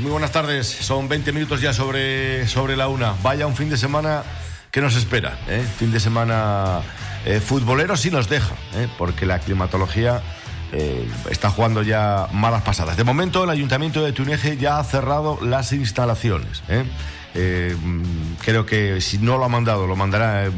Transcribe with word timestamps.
Muy 0.00 0.10
buenas 0.10 0.32
tardes. 0.32 0.66
Son 0.66 1.08
20 1.08 1.32
minutos 1.32 1.62
ya 1.62 1.72
sobre, 1.72 2.46
sobre 2.46 2.76
la 2.76 2.88
una. 2.88 3.14
Vaya 3.22 3.46
un 3.46 3.56
fin 3.56 3.70
de 3.70 3.78
semana 3.78 4.22
que 4.70 4.82
nos 4.82 4.96
espera. 4.96 5.38
¿eh? 5.48 5.64
Fin 5.78 5.90
de 5.90 5.98
semana 5.98 6.82
eh, 7.24 7.40
futbolero 7.40 7.96
sí 7.96 8.10
nos 8.10 8.28
deja, 8.28 8.54
¿eh? 8.74 8.86
porque 8.98 9.24
la 9.24 9.38
climatología 9.38 10.20
está 11.30 11.48
jugando 11.48 11.82
ya 11.82 12.28
malas 12.32 12.62
pasadas. 12.64 12.98
De 12.98 13.04
momento, 13.04 13.44
el 13.44 13.50
Ayuntamiento 13.50 14.04
de 14.04 14.12
Tuneje 14.12 14.58
ya 14.58 14.78
ha 14.78 14.84
cerrado 14.84 15.38
las 15.40 15.72
instalaciones. 15.72 16.62
creo 18.44 18.66
que 18.66 19.00
si 19.00 19.16
no 19.16 19.38
lo 19.38 19.44
ha 19.46 19.48
mandado, 19.48 19.86
lo 19.86 19.96
mandará 19.96 20.50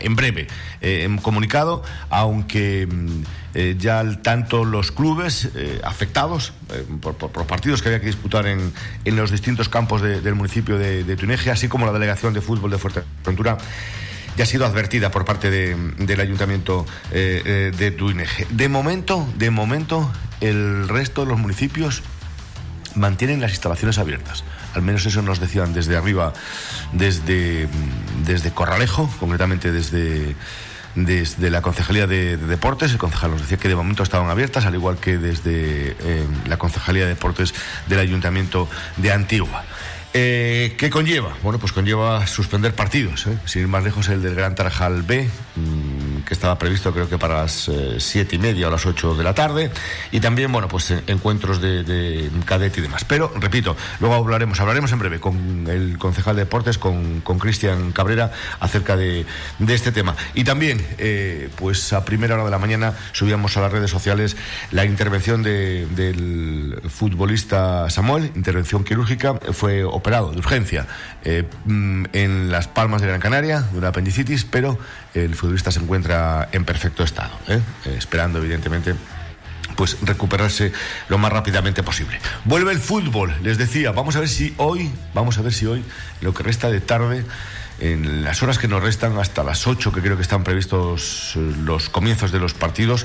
en 0.00 0.16
breve 0.16 0.46
en 0.80 1.18
comunicado, 1.18 1.82
aunque 2.08 2.88
ya 3.78 4.04
tanto 4.22 4.64
los 4.64 4.92
clubes 4.92 5.48
afectados 5.82 6.52
por, 7.00 7.14
por, 7.14 7.34
los 7.36 7.46
partidos 7.46 7.80
que 7.80 7.88
había 7.88 8.00
que 8.00 8.06
disputar 8.06 8.46
en, 8.46 8.72
en 9.04 9.16
los 9.16 9.30
distintos 9.30 9.68
campos 9.68 10.02
de, 10.02 10.20
del 10.20 10.34
municipio 10.34 10.78
de, 10.78 11.04
de 11.04 11.16
así 11.50 11.68
como 11.68 11.86
la 11.86 11.92
delegación 11.92 12.34
de 12.34 12.40
fútbol 12.40 12.70
de 12.70 12.78
Fuerteventura, 12.78 13.58
ya 14.36 14.44
ha 14.44 14.46
sido 14.46 14.66
advertida 14.66 15.10
por 15.10 15.24
parte 15.24 15.50
de, 15.50 15.76
del 15.98 16.20
ayuntamiento 16.20 16.86
eh, 17.10 17.42
eh, 17.44 17.72
de 17.76 17.90
Tuineje. 17.90 18.46
De 18.50 18.68
momento, 18.68 19.26
de 19.36 19.50
momento, 19.50 20.10
el 20.40 20.88
resto 20.88 21.22
de 21.22 21.28
los 21.28 21.38
municipios 21.38 22.02
mantienen 22.94 23.40
las 23.40 23.52
instalaciones 23.52 23.98
abiertas. 23.98 24.44
Al 24.74 24.82
menos 24.82 25.06
eso 25.06 25.22
nos 25.22 25.40
decían 25.40 25.72
desde 25.72 25.96
arriba, 25.96 26.32
desde, 26.92 27.68
desde 28.26 28.50
Corralejo, 28.50 29.10
concretamente 29.18 29.72
desde 29.72 30.36
desde 30.96 31.50
la 31.50 31.62
Concejalía 31.62 32.08
de, 32.08 32.36
de, 32.36 32.46
Deportes. 32.46 32.90
El 32.90 32.98
concejal 32.98 33.30
nos 33.30 33.42
decía 33.42 33.58
que 33.58 33.68
de 33.68 33.76
momento 33.76 34.02
estaban 34.02 34.28
abiertas, 34.28 34.64
al 34.64 34.74
igual 34.74 34.96
que 34.96 35.18
desde 35.18 35.96
eh, 36.00 36.26
la 36.48 36.56
Concejalía 36.56 37.02
de 37.02 37.10
Deportes 37.10 37.54
del 37.86 38.00
Ayuntamiento 38.00 38.68
de 38.96 39.12
Antigua. 39.12 39.64
Eh, 40.14 40.74
¿Qué 40.78 40.88
conlleva? 40.88 41.36
Bueno, 41.42 41.58
pues 41.58 41.72
conlleva 41.72 42.26
suspender 42.26 42.74
partidos. 42.74 43.26
¿eh? 43.26 43.38
Sin 43.44 43.62
ir 43.62 43.68
más 43.68 43.84
lejos, 43.84 44.08
el 44.08 44.22
del 44.22 44.34
Gran 44.34 44.54
Tarajal 44.54 45.02
B, 45.02 45.28
que 45.54 45.60
estaba 46.36 46.58
previsto 46.58 46.92
creo 46.92 47.08
que 47.08 47.18
para 47.18 47.42
las 47.42 47.68
eh, 47.68 47.96
siete 47.98 48.36
y 48.36 48.38
media 48.38 48.68
o 48.68 48.70
las 48.70 48.86
ocho 48.86 49.14
de 49.14 49.24
la 49.24 49.34
tarde. 49.34 49.70
Y 50.12 50.20
también, 50.20 50.52
bueno, 50.52 50.68
pues 50.68 50.90
encuentros 51.06 51.60
de, 51.60 51.82
de 51.82 52.30
cadete 52.44 52.80
y 52.80 52.82
demás. 52.82 53.04
Pero, 53.04 53.32
repito, 53.40 53.76
luego 54.00 54.14
hablaremos, 54.14 54.60
hablaremos 54.60 54.92
en 54.92 54.98
breve 54.98 55.20
con 55.20 55.66
el 55.68 55.98
concejal 55.98 56.36
de 56.36 56.42
deportes, 56.42 56.78
con 56.78 57.20
Cristian 57.20 57.92
Cabrera, 57.92 58.32
acerca 58.60 58.96
de, 58.96 59.26
de, 59.58 59.74
este 59.74 59.92
tema. 59.92 60.16
Y 60.34 60.44
también, 60.44 60.84
eh, 60.98 61.48
pues 61.56 61.92
a 61.92 62.04
primera 62.04 62.34
hora 62.34 62.44
de 62.44 62.50
la 62.50 62.58
mañana 62.58 62.94
subíamos 63.12 63.56
a 63.56 63.60
las 63.60 63.72
redes 63.72 63.90
sociales 63.90 64.36
la 64.70 64.84
intervención 64.84 65.42
de, 65.42 65.86
del 65.86 66.80
futbolista 66.88 67.90
Samuel, 67.90 68.32
intervención 68.34 68.84
quirúrgica, 68.84 69.34
fue 69.52 69.84
operado 69.84 70.30
de 70.30 70.38
urgencia 70.38 70.86
eh, 71.24 71.44
en 71.66 72.50
Las 72.50 72.68
Palmas 72.68 73.00
de 73.02 73.08
Gran 73.08 73.20
Canaria 73.20 73.60
de 73.60 73.78
una 73.78 73.88
apendicitis, 73.88 74.44
pero 74.44 74.78
el 75.24 75.34
futbolista 75.34 75.70
se 75.70 75.80
encuentra 75.80 76.48
en 76.52 76.64
perfecto 76.64 77.02
estado, 77.02 77.32
¿eh? 77.48 77.60
Eh, 77.86 77.94
esperando 77.96 78.38
evidentemente 78.38 78.94
pues 79.74 79.98
recuperarse 80.02 80.72
lo 81.08 81.18
más 81.18 81.32
rápidamente 81.32 81.82
posible. 81.82 82.18
Vuelve 82.44 82.72
el 82.72 82.78
fútbol, 82.78 83.34
les 83.42 83.58
decía, 83.58 83.92
vamos 83.92 84.16
a 84.16 84.20
ver 84.20 84.28
si 84.28 84.54
hoy, 84.56 84.90
vamos 85.12 85.38
a 85.38 85.42
ver 85.42 85.52
si 85.52 85.66
hoy 85.66 85.84
lo 86.20 86.32
que 86.32 86.42
resta 86.42 86.70
de 86.70 86.80
tarde 86.80 87.24
en 87.78 88.24
las 88.24 88.42
horas 88.42 88.58
que 88.58 88.68
nos 88.68 88.82
restan 88.82 89.18
hasta 89.18 89.44
las 89.44 89.66
8 89.66 89.92
que 89.92 90.00
creo 90.00 90.16
que 90.16 90.22
están 90.22 90.44
previstos 90.44 91.34
los 91.36 91.90
comienzos 91.90 92.32
de 92.32 92.38
los 92.38 92.54
partidos 92.54 93.04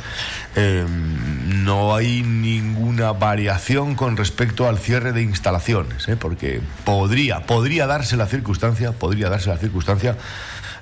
eh, 0.55 0.85
no 0.87 1.93
hay 1.93 2.23
ninguna 2.23 3.11
variación 3.11 3.95
con 3.95 4.15
respecto 4.15 4.69
al 4.69 4.77
cierre 4.77 5.11
de 5.11 5.23
instalaciones 5.23 6.07
¿eh? 6.07 6.15
porque 6.15 6.61
podría 6.85 7.45
podría 7.45 7.85
darse 7.85 8.15
la 8.15 8.27
circunstancia 8.27 8.93
podría 8.93 9.29
darse 9.29 9.49
la 9.49 9.57
circunstancia 9.57 10.15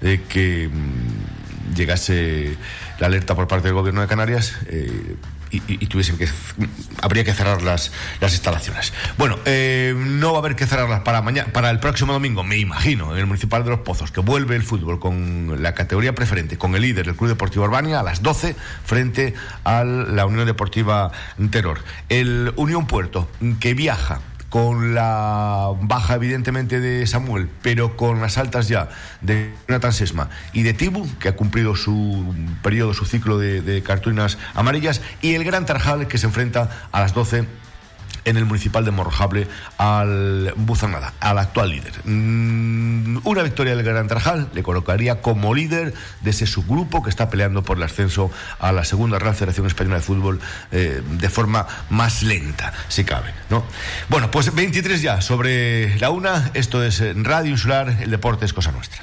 de 0.01 0.21
que 0.23 0.69
mmm, 0.69 1.75
llegase 1.75 2.57
la 2.99 3.07
alerta 3.07 3.35
por 3.35 3.47
parte 3.47 3.67
del 3.67 3.75
gobierno 3.75 4.01
de 4.01 4.07
Canarias 4.07 4.57
eh, 4.67 5.15
y, 5.51 5.61
y, 5.67 5.87
tuviesen 5.87 6.15
que 6.17 6.27
habría 7.01 7.23
que 7.23 7.33
cerrar 7.33 7.63
las, 7.63 7.91
las 8.21 8.33
instalaciones. 8.33 8.93
Bueno, 9.17 9.39
eh, 9.45 9.95
no 9.97 10.31
va 10.31 10.37
a 10.37 10.41
haber 10.41 10.55
que 10.55 10.67
cerrarlas 10.67 10.99
para 10.99 11.23
mañana, 11.23 11.51
para 11.51 11.71
el 11.71 11.79
próximo 11.79 12.13
domingo, 12.13 12.43
me 12.43 12.57
imagino, 12.57 13.13
en 13.13 13.19
el 13.19 13.25
municipal 13.25 13.63
de 13.63 13.71
Los 13.71 13.79
Pozos, 13.79 14.11
que 14.11 14.21
vuelve 14.21 14.55
el 14.55 14.61
fútbol 14.61 14.99
con 14.99 15.63
la 15.63 15.73
categoría 15.73 16.13
preferente, 16.13 16.59
con 16.59 16.75
el 16.75 16.83
líder, 16.83 17.07
el 17.07 17.15
Club 17.15 17.29
Deportivo 17.29 17.65
Urbania, 17.65 17.99
a 17.99 18.03
las 18.03 18.21
12 18.21 18.55
frente 18.85 19.33
a 19.63 19.83
la 19.83 20.27
Unión 20.27 20.45
Deportiva 20.45 21.11
Terror. 21.49 21.79
El 22.09 22.53
Unión 22.55 22.85
Puerto, 22.85 23.27
que 23.59 23.73
viaja 23.73 24.21
con 24.49 24.95
la 24.95 25.71
baja 25.81 26.15
evidentemente 26.15 26.79
de 26.79 27.05
Samuel, 27.07 27.49
pero 27.61 27.95
con 27.95 28.21
las 28.21 28.37
altas 28.37 28.67
ya 28.67 28.89
de 29.21 29.53
Jonathan 29.67 29.93
Sesma 29.93 30.29
y 30.53 30.63
de 30.63 30.73
Tibu, 30.73 31.07
que 31.19 31.29
ha 31.29 31.35
cumplido 31.35 31.75
su 31.75 32.33
periodo, 32.63 32.93
su 32.93 33.05
ciclo 33.05 33.37
de, 33.37 33.61
de 33.61 33.83
cartulinas 33.83 34.37
amarillas, 34.55 35.01
y 35.21 35.35
el 35.35 35.43
Gran 35.43 35.65
Tarjal, 35.65 36.07
que 36.07 36.17
se 36.17 36.25
enfrenta 36.25 36.87
a 36.91 36.99
las 36.99 37.13
12 37.13 37.45
en 38.25 38.37
el 38.37 38.45
municipal 38.45 38.85
de 38.85 38.91
Morrojable 38.91 39.47
al 39.77 40.53
Buzanada, 40.55 41.13
al 41.19 41.37
actual 41.37 41.69
líder. 41.69 41.93
Mm, 42.05 43.19
una 43.23 43.43
victoria 43.43 43.75
del 43.75 43.85
Gran 43.85 44.07
Tarjal 44.07 44.49
le 44.53 44.63
colocaría 44.63 45.21
como 45.21 45.53
líder 45.53 45.93
de 46.21 46.29
ese 46.29 46.45
subgrupo 46.45 47.03
que 47.03 47.09
está 47.09 47.29
peleando 47.29 47.63
por 47.63 47.77
el 47.77 47.83
ascenso 47.83 48.31
a 48.59 48.71
la 48.71 48.85
segunda 48.85 49.19
Real 49.19 49.35
Federación 49.35 49.67
Española 49.67 49.97
de 49.97 50.01
Fútbol 50.01 50.39
eh, 50.71 51.01
de 51.09 51.29
forma 51.29 51.67
más 51.89 52.23
lenta, 52.23 52.73
si 52.87 53.03
cabe. 53.03 53.33
¿no? 53.49 53.63
Bueno, 54.09 54.31
pues 54.31 54.53
23 54.53 55.01
ya 55.01 55.21
sobre 55.21 55.97
la 55.99 56.09
una. 56.09 56.51
Esto 56.53 56.83
es 56.83 57.01
Radio 57.23 57.51
Insular, 57.51 57.97
el 58.01 58.11
deporte 58.11 58.45
es 58.45 58.53
cosa 58.53 58.71
nuestra. 58.71 59.01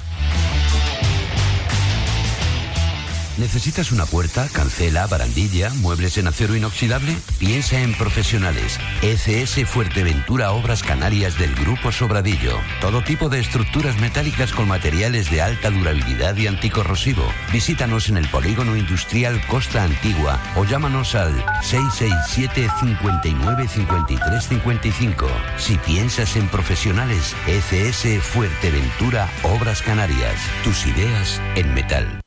¿Necesitas 3.37 3.91
una 3.91 4.07
puerta, 4.07 4.49
cancela, 4.51 5.05
barandilla, 5.05 5.69
muebles 5.75 6.17
en 6.17 6.27
acero 6.27 6.55
inoxidable? 6.55 7.15
Piensa 7.37 7.79
en 7.81 7.93
profesionales. 7.93 8.79
ECS 9.03 9.69
Fuerteventura 9.69 10.51
Obras 10.53 10.81
Canarias 10.81 11.37
del 11.37 11.53
Grupo 11.53 11.91
Sobradillo. 11.91 12.57
Todo 12.81 13.03
tipo 13.03 13.29
de 13.29 13.39
estructuras 13.39 13.99
metálicas 13.99 14.51
con 14.53 14.67
materiales 14.67 15.29
de 15.29 15.43
alta 15.43 15.69
durabilidad 15.69 16.35
y 16.35 16.47
anticorrosivo. 16.47 17.23
Visítanos 17.53 18.09
en 18.09 18.17
el 18.17 18.27
Polígono 18.27 18.75
Industrial 18.75 19.39
Costa 19.45 19.83
Antigua 19.83 20.41
o 20.55 20.65
llámanos 20.65 21.13
al 21.13 21.33
667 21.61 22.67
59 22.79 23.67
53 23.67 24.47
55. 24.47 25.27
Si 25.57 25.77
piensas 25.77 26.35
en 26.37 26.47
profesionales, 26.47 27.35
ECS 27.45 28.23
Fuerteventura 28.23 29.29
Obras 29.43 29.83
Canarias. 29.83 30.41
Tus 30.63 30.87
ideas 30.87 31.39
en 31.55 31.73
metal. 31.75 32.26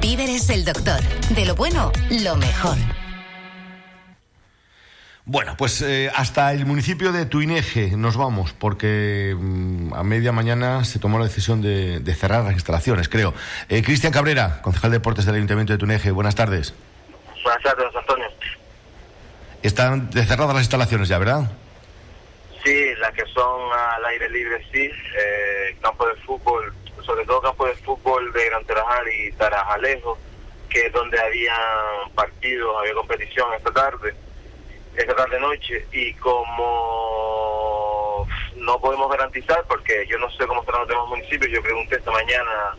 Víveres 0.00 0.50
el 0.50 0.64
doctor. 0.64 1.00
De 1.34 1.44
lo 1.44 1.54
bueno, 1.54 1.92
lo 2.10 2.36
mejor. 2.36 2.76
Bueno, 5.24 5.54
pues 5.56 5.80
eh, 5.82 6.10
hasta 6.14 6.52
el 6.52 6.66
municipio 6.66 7.12
de 7.12 7.24
Tuineje 7.26 7.92
nos 7.96 8.16
vamos, 8.16 8.52
porque 8.52 9.36
mm, 9.38 9.94
a 9.94 10.02
media 10.02 10.32
mañana 10.32 10.84
se 10.84 10.98
tomó 10.98 11.18
la 11.18 11.26
decisión 11.26 11.62
de, 11.62 12.00
de 12.00 12.14
cerrar 12.14 12.42
las 12.42 12.54
instalaciones, 12.54 13.08
creo. 13.08 13.32
Eh, 13.68 13.82
Cristian 13.82 14.12
Cabrera, 14.12 14.60
concejal 14.62 14.90
de 14.90 14.98
deportes 14.98 15.26
del 15.26 15.36
Ayuntamiento 15.36 15.72
de 15.72 15.78
Tuineje, 15.78 16.10
buenas 16.10 16.34
tardes. 16.34 16.74
Buenas 17.44 17.62
tardes, 17.62 17.94
Antonio. 17.94 18.26
Están 19.62 20.10
cerradas 20.12 20.54
las 20.54 20.62
instalaciones 20.62 21.08
ya, 21.08 21.18
¿verdad? 21.18 21.50
Sí, 22.64 22.94
las 22.98 23.12
que 23.12 23.24
son 23.32 23.72
al 23.72 24.04
aire 24.06 24.28
libre, 24.30 24.66
sí. 24.72 24.82
Eh, 24.82 25.76
campo 25.80 26.06
de 26.06 26.14
fútbol, 26.16 26.74
sobre 27.10 27.26
todo 27.26 27.42
campo 27.42 27.66
de 27.66 27.74
fútbol 27.74 28.32
de 28.32 28.46
Gran 28.46 28.64
Tarajal 28.64 29.04
y 29.08 29.32
Tarajalejo, 29.32 30.16
que 30.68 30.86
es 30.86 30.92
donde 30.92 31.20
había 31.20 31.56
partidos, 32.14 32.76
había 32.78 32.94
competición 32.94 33.52
esta 33.52 33.72
tarde, 33.72 34.14
esta 34.94 35.16
tarde-noche. 35.16 35.86
Y 35.90 36.14
como 36.14 38.28
no 38.54 38.80
podemos 38.80 39.10
garantizar, 39.10 39.64
porque 39.66 40.06
yo 40.08 40.18
no 40.18 40.30
sé 40.30 40.46
cómo 40.46 40.60
están 40.60 40.78
los 40.78 40.88
demás 40.88 41.08
municipios, 41.08 41.50
yo 41.50 41.60
pregunté 41.60 41.96
esta 41.96 42.12
mañana 42.12 42.76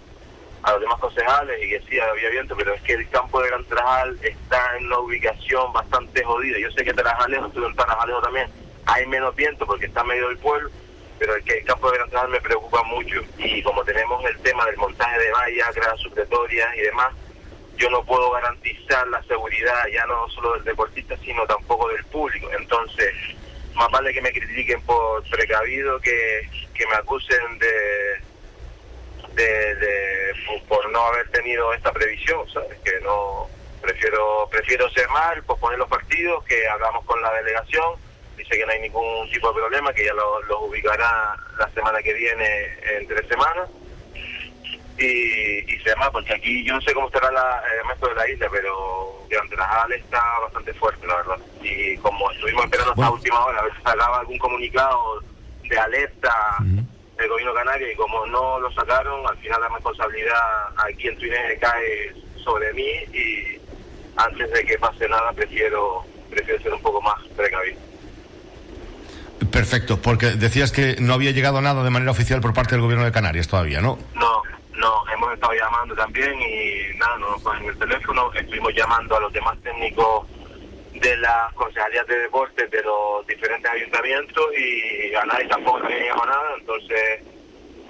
a 0.64 0.72
los 0.72 0.80
demás 0.80 1.00
concejales 1.00 1.62
y 1.62 1.68
que 1.68 2.02
había 2.02 2.30
viento, 2.30 2.56
pero 2.56 2.74
es 2.74 2.82
que 2.84 2.94
el 2.94 3.10
campo 3.10 3.42
de 3.42 3.50
Gran 3.50 3.66
Tarajal 3.66 4.18
está 4.24 4.78
en 4.78 4.86
una 4.86 5.00
ubicación 5.00 5.74
bastante 5.74 6.24
jodida. 6.24 6.58
Yo 6.58 6.72
sé 6.72 6.86
que 6.86 6.94
Tarajalejo, 6.94 7.48
estuve 7.48 7.68
en 7.68 7.76
Tarajalejo 7.76 8.22
también, 8.22 8.48
hay 8.86 9.06
menos 9.08 9.36
viento 9.36 9.66
porque 9.66 9.88
está 9.88 10.06
medio 10.06 10.30
del 10.30 10.38
pueblo, 10.38 10.70
pero 11.22 11.36
el, 11.36 11.44
que 11.44 11.60
el 11.60 11.66
campo 11.66 11.92
de 11.92 12.00
Gran 12.00 12.10
Tarajal 12.10 12.32
me 12.32 12.42
preocupa 12.42 12.82
mucho. 12.82 13.22
Y 13.38 13.62
como 13.62 13.84
tenemos 13.84 14.26
el 14.26 14.40
tema 14.40 14.66
del 14.66 14.78
montaje 14.78 15.20
de 15.20 15.32
vallas, 15.32 15.76
gradas 15.76 16.00
supletorias 16.00 16.76
y 16.76 16.82
demás, 16.82 17.14
yo 17.78 17.92
no 17.92 18.04
puedo 18.04 18.32
garantizar 18.32 19.08
la 19.08 19.22
seguridad 19.26 19.86
ya 19.94 20.04
no 20.08 20.28
solo 20.30 20.54
del 20.54 20.64
deportista, 20.64 21.16
sino 21.24 21.46
tampoco 21.46 21.90
del 21.90 22.04
público. 22.06 22.50
Entonces, 22.58 23.14
más 23.76 23.92
vale 23.92 24.12
que 24.16 24.22
me 24.22 24.34
critiquen 24.34 24.82
por 24.82 25.24
precavido 25.30 26.00
que, 26.00 26.50
que 26.74 26.88
me 26.88 26.96
acusen 26.96 27.60
de 27.60 28.22
de, 29.36 30.34
por 30.68 30.90
no 30.92 31.04
haber 31.04 31.30
tenido 31.30 31.72
esta 31.76 31.92
previsión, 31.92 32.50
¿sabes? 32.50 32.80
Que 32.80 33.00
no 33.02 33.48
prefiero 33.80 34.50
prefiero 34.52 34.90
ser 34.90 35.08
mal, 35.10 35.44
posponer 35.44 35.78
los 35.78 35.88
partidos, 35.88 36.44
que 36.46 36.68
hablamos 36.68 37.06
con 37.06 37.22
la 37.22 37.32
delegación, 37.34 37.94
que 38.58 38.66
no 38.66 38.72
hay 38.72 38.82
ningún 38.82 39.30
tipo 39.30 39.50
de 39.50 39.60
problema, 39.60 39.94
que 39.94 40.06
ya 40.06 40.14
los 40.14 40.48
lo 40.48 40.62
ubicará 40.62 41.36
la 41.58 41.70
semana 41.70 42.02
que 42.02 42.14
viene 42.14 42.68
en 42.98 43.08
tres 43.08 43.28
semanas. 43.28 43.70
Y, 44.98 45.74
y 45.74 45.80
se 45.80 45.90
llama, 45.90 46.12
porque 46.12 46.34
aquí 46.34 46.64
yo 46.64 46.76
no 46.76 46.82
sé 46.82 46.94
cómo 46.94 47.08
estará 47.08 47.32
la, 47.32 47.64
el 47.82 47.88
resto 47.88 48.08
de 48.10 48.16
la 48.16 48.30
isla, 48.30 48.48
pero 48.52 49.26
durante 49.30 49.56
la 49.56 49.88
está 49.96 50.40
bastante 50.40 50.74
fuerte, 50.74 51.08
la 51.08 51.16
verdad. 51.16 51.38
Y 51.62 51.98
como 51.98 52.30
estuvimos 52.32 52.66
esperando 52.66 52.92
hasta 52.92 53.04
la 53.04 53.12
última 53.12 53.46
hora, 53.46 53.60
a 53.60 53.64
ver 53.64 53.76
si 53.76 53.82
sacaba 53.82 54.20
algún 54.20 54.38
comunicado 54.38 55.24
de 55.64 55.80
alerta 55.80 56.58
el 57.22 57.30
gobierno 57.30 57.54
canario 57.54 57.92
y 57.92 57.96
como 57.96 58.26
no 58.26 58.60
lo 58.60 58.72
sacaron, 58.74 59.26
al 59.28 59.38
final 59.38 59.62
la 59.62 59.70
responsabilidad 59.70 60.70
aquí 60.78 61.08
en 61.08 61.18
Twitter 61.18 61.60
cae 61.60 62.14
sobre 62.44 62.74
mí 62.74 62.90
y 63.14 63.60
antes 64.18 64.52
de 64.52 64.66
que 64.66 64.78
pase 64.80 65.08
nada 65.08 65.32
prefiero 65.34 66.04
prefiero 66.30 66.62
ser 66.62 66.74
un 66.74 66.82
poco 66.82 67.02
más 67.02 67.22
precavido. 67.36 67.80
Perfecto, 69.52 70.02
porque 70.02 70.32
decías 70.32 70.72
que 70.72 70.96
no 71.00 71.14
había 71.14 71.32
llegado 71.32 71.62
nada 71.62 71.84
de 71.84 71.90
manera 71.90 72.12
oficial 72.12 72.42
por 72.42 72.54
parte 72.54 72.76
del 72.76 72.82
gobierno 72.82 73.06
de 73.06 73.12
Canarias 73.12 73.48
todavía, 73.48 73.82
¿no? 73.82 73.98
No, 74.16 74.42
no, 74.76 75.04
hemos 75.14 75.34
estado 75.34 75.54
llamando 75.54 75.94
también 75.96 76.34
y 76.42 76.98
nada, 76.98 77.18
no 77.18 77.32
nos 77.32 77.42
ponen 77.42 77.66
el 77.66 77.78
teléfono, 77.78 78.32
estuvimos 78.34 78.74
llamando 78.74 79.18
a 79.18 79.20
los 79.20 79.34
demás 79.34 79.58
técnicos 79.62 80.28
de 80.94 81.18
las 81.18 81.54
concejalías 81.54 82.06
de 82.08 82.20
deportes 82.20 82.70
de 82.70 82.82
los 82.84 83.26
diferentes 83.28 83.70
ayuntamientos 83.72 84.46
y 84.58 85.14
a 85.16 85.26
nadie 85.26 85.48
tampoco 85.48 85.78
había 85.78 85.98
llegado 85.98 86.26
nada, 86.26 86.56
entonces 86.60 87.22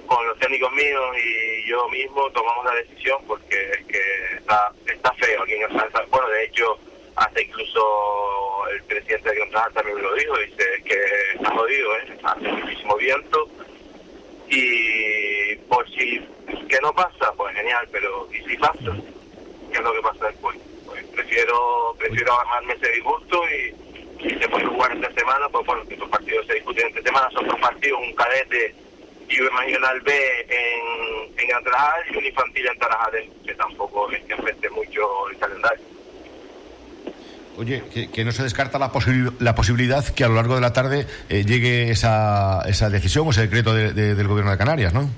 con 0.06 0.26
los 0.26 0.38
técnicos 0.38 0.72
míos 0.72 1.04
y 1.24 1.68
yo 1.68 1.88
mismo 1.88 2.30
tomamos 2.32 2.64
la 2.64 2.74
decisión 2.74 3.18
porque 3.26 3.70
es 3.70 3.86
que 3.86 4.36
está, 4.36 4.72
está 4.86 5.12
feo 5.14 5.42
aquí 5.42 5.52
en 5.52 5.62
el 5.62 6.08
Bueno, 6.10 6.28
de 6.28 6.44
hecho, 6.44 6.78
hasta 7.16 7.42
incluso 7.42 8.68
el 8.72 8.82
presidente 8.84 9.30
de 9.30 9.38
Contral 9.38 9.72
también 9.72 9.96
me 9.96 10.02
lo 10.02 10.14
dijo, 10.14 10.38
dice 10.38 10.64
que 10.84 10.98
está 11.34 11.50
jodido, 11.54 11.96
¿eh? 11.96 12.18
hace 12.22 12.48
muchísimo 12.48 12.96
viento 12.96 13.48
y 14.48 15.56
por 15.68 15.88
si 15.90 16.20
que 16.68 16.80
no 16.82 16.92
pasa, 16.94 17.32
pues 17.36 17.54
genial, 17.54 17.86
pero 17.92 18.28
¿y 18.32 18.48
si 18.48 18.56
pasa? 18.56 18.96
¿Qué 19.70 19.78
es 19.78 19.80
lo 19.82 19.92
que 19.92 20.02
pasa 20.02 20.26
después? 20.26 20.58
prefiero 21.14 21.94
prefiero 21.98 22.38
armarme 22.40 22.74
ese 22.74 22.90
disgusto 22.92 23.42
y 23.50 23.74
si 24.22 24.38
se 24.38 24.48
puede 24.48 24.66
jugar 24.66 24.92
esta 24.92 25.12
semana, 25.12 25.48
pues 25.48 25.66
bueno, 25.66 25.82
estos 25.88 26.08
partidos 26.08 26.46
se 26.46 26.54
discuten 26.54 26.88
esta 26.88 27.02
semana, 27.02 27.28
son 27.30 27.46
dos 27.46 27.58
partidos, 27.58 28.00
un 28.00 28.14
cadete 28.14 28.74
y 29.28 29.40
un 29.40 29.56
regional 29.58 30.00
B 30.02 30.12
en, 30.48 31.38
en 31.38 31.54
Atrajal 31.54 32.02
y 32.10 32.16
un 32.18 32.26
infantil 32.26 32.66
en 32.66 32.78
Tarajal, 32.78 33.28
que 33.44 33.54
tampoco 33.54 34.10
es 34.12 34.22
que 34.24 34.34
afecte 34.34 34.70
mucho 34.70 35.28
el 35.30 35.38
calendario. 35.38 35.81
Oye, 37.58 37.82
que, 38.12 38.24
no 38.24 38.32
se 38.32 38.42
descarta 38.42 38.78
la, 38.78 38.90
la 39.38 39.54
posibilidad 39.54 40.04
que 40.06 40.24
a 40.24 40.28
lo 40.28 40.34
largo 40.34 40.54
de 40.54 40.62
la 40.62 40.72
tarde 40.72 41.06
eh, 41.28 41.44
llegue 41.44 41.90
esa, 41.90 42.62
esa 42.66 42.88
decisión 42.88 43.26
o 43.26 43.30
ese 43.30 43.42
decreto 43.42 43.74
del 43.74 44.26
gobierno 44.28 44.50
de 44.50 44.58
Canarias, 44.58 44.94
¿no? 44.94 45.10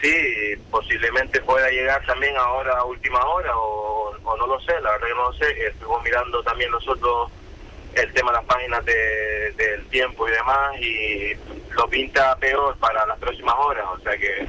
Sí, 0.00 0.56
posiblemente 0.70 1.40
pueda 1.42 1.68
llegar 1.68 2.04
también 2.06 2.36
ahora 2.36 2.78
a 2.78 2.84
última 2.84 3.18
hora 3.24 3.50
o, 3.56 4.16
no 4.38 4.46
lo 4.46 4.60
sé, 4.60 4.72
la 4.80 4.92
verdad 4.92 5.08
que 5.08 5.14
no 5.14 5.30
lo 5.30 5.32
sé. 5.34 5.66
Estuvimos 5.66 6.02
mirando 6.04 6.42
también 6.42 6.70
nosotros 6.70 7.30
el 7.94 8.12
tema 8.12 8.30
de 8.30 8.36
las 8.36 8.46
páginas 8.46 8.84
de, 8.84 9.52
del 9.56 9.84
tiempo 9.86 10.28
y 10.28 10.30
demás 10.30 10.80
y 10.80 11.32
lo 11.74 11.88
pinta 11.88 12.36
peor 12.36 12.76
para 12.76 13.04
las 13.06 13.18
próximas 13.18 13.54
horas, 13.58 13.84
o 13.92 14.00
sea 14.00 14.16
que 14.16 14.46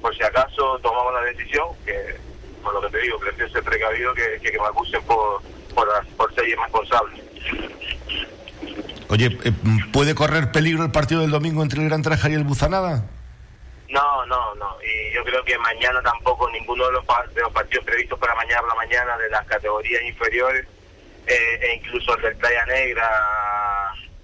por 0.00 0.16
si 0.16 0.22
acaso 0.22 0.78
tomamos 0.80 1.12
la 1.12 1.20
decisión, 1.20 1.68
que 1.84 2.16
por 2.62 2.74
lo 2.74 2.80
que 2.80 2.88
te 2.88 3.02
digo, 3.02 3.18
prefiero 3.18 3.52
ser 3.52 3.62
precavido 3.62 4.14
que, 4.14 4.40
que, 4.40 4.58
me 4.58 4.66
acusen 4.66 5.02
por, 5.04 5.42
por, 5.74 5.88
por 6.16 6.34
ser 6.34 6.48
irresponsable. 6.48 7.22
Oye, 9.08 9.26
eh, 9.44 9.52
¿puede 9.92 10.14
correr 10.14 10.50
peligro 10.50 10.84
el 10.84 10.90
partido 10.90 11.20
del 11.20 11.30
domingo 11.30 11.62
entre 11.62 11.82
el 11.82 11.88
Gran 11.88 12.02
Traja 12.02 12.28
y 12.30 12.34
el 12.34 12.44
Buzanada? 12.44 13.04
No, 13.90 14.26
no, 14.26 14.54
no. 14.56 14.76
Y 14.82 15.14
yo 15.14 15.22
creo 15.24 15.44
que 15.44 15.56
mañana 15.58 16.02
tampoco 16.02 16.50
ninguno 16.50 16.86
de 16.86 16.92
los, 16.92 17.04
de 17.34 17.42
los 17.42 17.52
partidos 17.52 17.84
previstos 17.84 18.18
para 18.18 18.34
mañana 18.34 18.60
por 18.60 18.70
la 18.70 18.74
mañana 18.74 19.16
de 19.18 19.28
las 19.30 19.46
categorías 19.46 20.02
inferiores 20.02 20.66
eh, 21.26 21.60
e 21.62 21.74
incluso 21.76 22.16
el 22.16 22.22
del 22.22 22.36
Playa 22.36 22.66
Negra 22.66 23.08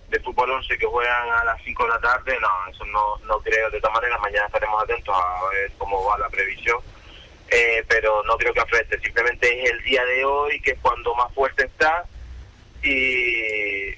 de 0.09 0.21
fútbol 0.21 0.51
11 0.51 0.77
que 0.77 0.87
juegan 0.87 1.31
a 1.31 1.45
las 1.45 1.63
5 1.63 1.85
de 1.85 1.89
la 1.89 2.01
tarde, 2.01 2.37
no, 2.41 2.49
eso 2.73 2.85
no, 2.87 3.17
no 3.27 3.39
creo. 3.41 3.71
De 3.71 3.81
todas 3.81 3.95
maneras, 3.95 4.21
mañana 4.21 4.47
estaremos 4.47 4.83
atentos 4.83 5.15
a 5.15 5.49
ver 5.51 5.71
cómo 5.79 6.05
va 6.05 6.19
la 6.19 6.29
previsión. 6.29 6.79
Eh, 7.51 7.85
pero 7.89 8.23
no 8.25 8.37
creo 8.37 8.55
que 8.55 8.61
afecte, 8.61 9.01
simplemente 9.01 9.65
es 9.65 9.71
el 9.71 9.83
día 9.83 10.05
de 10.05 10.25
hoy 10.25 10.61
que 10.61 10.71
es 10.73 10.79
cuando 10.81 11.13
más 11.17 11.33
fuerte 11.35 11.65
está 11.65 12.05
y, 12.83 13.91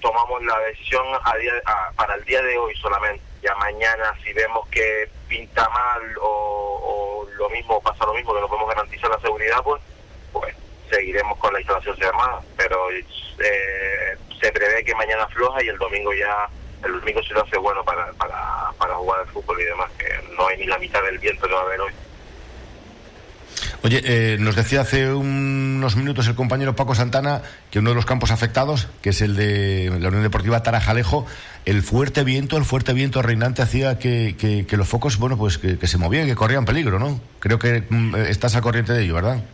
tomamos 0.00 0.44
la 0.44 0.58
decisión 0.58 1.02
a 1.24 1.36
día, 1.38 1.52
para 1.96 2.16
el 2.16 2.24
día 2.24 2.42
de 2.42 2.58
hoy 2.58 2.74
solamente. 2.76 3.24
Ya 3.42 3.54
mañana 3.54 4.14
si 4.22 4.34
vemos 4.34 4.68
que 4.68 5.08
pinta 5.28 5.66
mal 5.70 6.02
o, 6.20 7.26
lo 7.38 7.48
mismo 7.48 7.80
pasa 7.80 8.04
lo 8.04 8.12
mismo 8.12 8.34
que 8.34 8.40
no 8.40 8.48
podemos 8.48 8.68
garantizar 8.68 9.10
la 9.10 9.18
seguridad 9.20 9.62
pues 9.64 9.82
pues 10.32 10.54
seguiremos 10.88 11.36
con 11.38 11.52
la 11.52 11.60
instalación 11.60 11.96
armada 12.04 12.40
pero 12.56 12.90
eh, 12.90 14.16
se 14.40 14.52
prevé 14.52 14.84
que 14.84 14.94
mañana 14.94 15.26
floja 15.28 15.62
y 15.64 15.68
el 15.68 15.78
domingo 15.78 16.14
ya 16.14 16.48
el 16.84 17.00
domingo 17.00 17.22
se 17.24 17.34
lo 17.34 17.42
hace 17.42 17.58
bueno 17.58 17.84
para, 17.84 18.12
para, 18.12 18.70
para 18.78 18.94
jugar 18.94 19.20
al 19.20 19.28
fútbol 19.28 19.60
y 19.60 19.64
demás 19.64 19.90
que 19.98 20.06
no 20.36 20.46
hay 20.46 20.58
ni 20.58 20.66
la 20.66 20.78
mitad 20.78 21.02
del 21.02 21.18
viento 21.18 21.48
que 21.48 21.54
va 21.54 21.60
a 21.60 21.64
haber 21.64 21.80
hoy 21.80 21.92
Oye, 23.84 24.00
eh, 24.02 24.38
nos 24.40 24.56
decía 24.56 24.80
hace 24.80 25.12
unos 25.12 25.94
minutos 25.94 26.26
el 26.26 26.34
compañero 26.34 26.74
Paco 26.74 26.94
Santana 26.94 27.42
que 27.70 27.80
uno 27.80 27.90
de 27.90 27.96
los 27.96 28.06
campos 28.06 28.30
afectados, 28.30 28.88
que 29.02 29.10
es 29.10 29.20
el 29.20 29.36
de 29.36 29.90
la 30.00 30.08
Unión 30.08 30.22
Deportiva 30.22 30.62
Tarajalejo, 30.62 31.26
el 31.66 31.82
fuerte 31.82 32.24
viento, 32.24 32.56
el 32.56 32.64
fuerte 32.64 32.94
viento 32.94 33.20
reinante 33.20 33.60
hacía 33.60 33.98
que, 33.98 34.36
que, 34.38 34.76
los 34.78 34.88
focos, 34.88 35.18
bueno, 35.18 35.36
pues 35.36 35.58
que, 35.58 35.86
se 35.86 35.98
movían, 35.98 36.26
que 36.26 36.34
corrían 36.34 36.64
peligro, 36.64 36.98
¿no? 36.98 37.20
Creo 37.40 37.58
que 37.58 37.84
mm, 37.86 38.16
estás 38.16 38.56
a 38.56 38.62
corriente 38.62 38.94
de 38.94 39.02
ello, 39.02 39.16
¿verdad? 39.16 39.44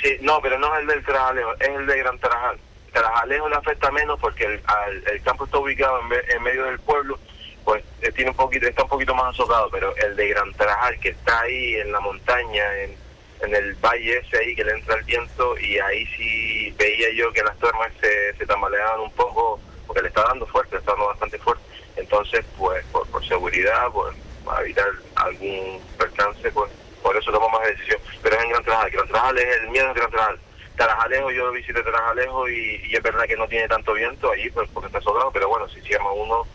Sí, 0.00 0.18
no, 0.20 0.40
pero 0.40 0.56
no 0.60 0.72
es 0.76 0.82
el 0.82 0.86
del 0.86 1.04
Tarajalejo, 1.04 1.52
es 1.58 1.68
el 1.68 1.84
de 1.84 1.98
Gran 1.98 2.18
Tarajal. 2.20 2.58
Tarajalejo 2.92 3.48
le 3.48 3.56
afecta 3.56 3.90
menos 3.90 4.20
porque 4.20 4.44
el, 4.44 4.62
el 5.12 5.22
campo 5.22 5.46
está 5.46 5.58
ubicado 5.58 5.98
en, 6.32 6.42
medio 6.44 6.66
del 6.66 6.78
pueblo 6.78 7.18
pues 7.64 7.82
eh, 8.00 8.12
tiene 8.12 8.30
un 8.30 8.36
poquito 8.36 8.68
está 8.68 8.84
un 8.84 8.88
poquito 8.88 9.12
más 9.12 9.34
azotado 9.34 9.68
pero 9.72 9.92
el 9.96 10.14
de 10.14 10.28
Gran 10.28 10.52
Tarajal 10.52 11.00
que 11.00 11.08
está 11.08 11.40
ahí 11.40 11.74
en 11.74 11.90
la 11.90 11.98
montaña 11.98 12.62
en, 12.78 13.05
en 13.40 13.54
el 13.54 13.74
valle 13.74 14.18
ese 14.18 14.38
ahí 14.38 14.54
que 14.54 14.64
le 14.64 14.72
entra 14.72 14.96
el 14.96 15.04
viento 15.04 15.58
y 15.58 15.78
ahí 15.78 16.06
sí 16.16 16.74
veía 16.78 17.10
yo 17.12 17.32
que 17.32 17.42
las 17.42 17.56
torres 17.58 17.92
se, 18.00 18.34
se 18.36 18.46
tambaleaban 18.46 19.00
un 19.00 19.12
poco 19.12 19.60
porque 19.86 20.02
le 20.02 20.08
está 20.08 20.22
dando 20.22 20.46
fuerte, 20.46 20.76
está 20.76 20.92
dando 20.92 21.06
bastante 21.06 21.38
fuerte. 21.38 21.62
Entonces, 21.96 22.44
pues 22.58 22.84
por, 22.86 23.26
seguridad, 23.26 23.88
pues 23.92 24.14
para 24.44 24.62
evitar 24.62 24.86
algún 25.16 25.80
percance, 25.98 26.50
pues 26.50 26.70
por 27.02 27.16
eso 27.16 27.30
tomamos 27.30 27.60
la 27.62 27.68
decisión. 27.68 28.00
Pero 28.22 28.36
es 28.36 28.42
en 28.42 28.50
Gran 28.50 28.64
Trajal, 28.64 28.90
Gran 28.90 29.08
Trajal 29.08 29.38
es 29.38 29.56
el 29.56 29.68
miedo 29.70 29.88
de 29.88 29.94
Gran 29.94 30.10
Trajal. 30.10 30.40
Tarajalejo, 30.76 31.30
yo 31.30 31.50
visité 31.52 31.82
Tarajalejo 31.82 32.48
y, 32.50 32.82
y 32.86 32.94
es 32.94 33.02
verdad 33.02 33.24
que 33.24 33.36
no 33.36 33.48
tiene 33.48 33.66
tanto 33.66 33.94
viento 33.94 34.30
ahí, 34.30 34.50
pues 34.50 34.68
porque 34.74 34.88
está 34.88 35.00
soldado, 35.00 35.30
pero 35.32 35.48
bueno, 35.48 35.66
si 35.68 35.80
se 35.80 35.94
llama 35.94 36.12
uno, 36.12 36.46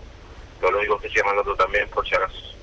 lo 0.61 0.71
lógico 0.71 0.97
es 0.97 1.01
que 1.01 1.09
se 1.09 1.15
llama 1.17 1.31
el 1.31 1.39
otro 1.39 1.55
también, 1.55 1.89
por 1.89 2.07
si. 2.07 2.55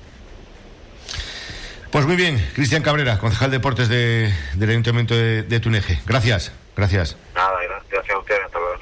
Pues 1.91 2.05
muy 2.05 2.15
bien, 2.15 2.37
Cristian 2.53 2.83
Cabrera, 2.83 3.17
concejal 3.17 3.49
de 3.49 3.57
deportes 3.57 3.89
del 3.89 4.31
Ayuntamiento 4.61 5.15
de, 5.15 5.59
Tuneje. 5.59 5.99
Gracias. 6.05 6.51
Gracias. 6.77 7.17
Nada, 7.35 7.57
gracias 7.89 8.15
a 8.15 8.19
ustedes. 8.19 8.41
Hasta 8.45 8.59
luego. 8.59 8.79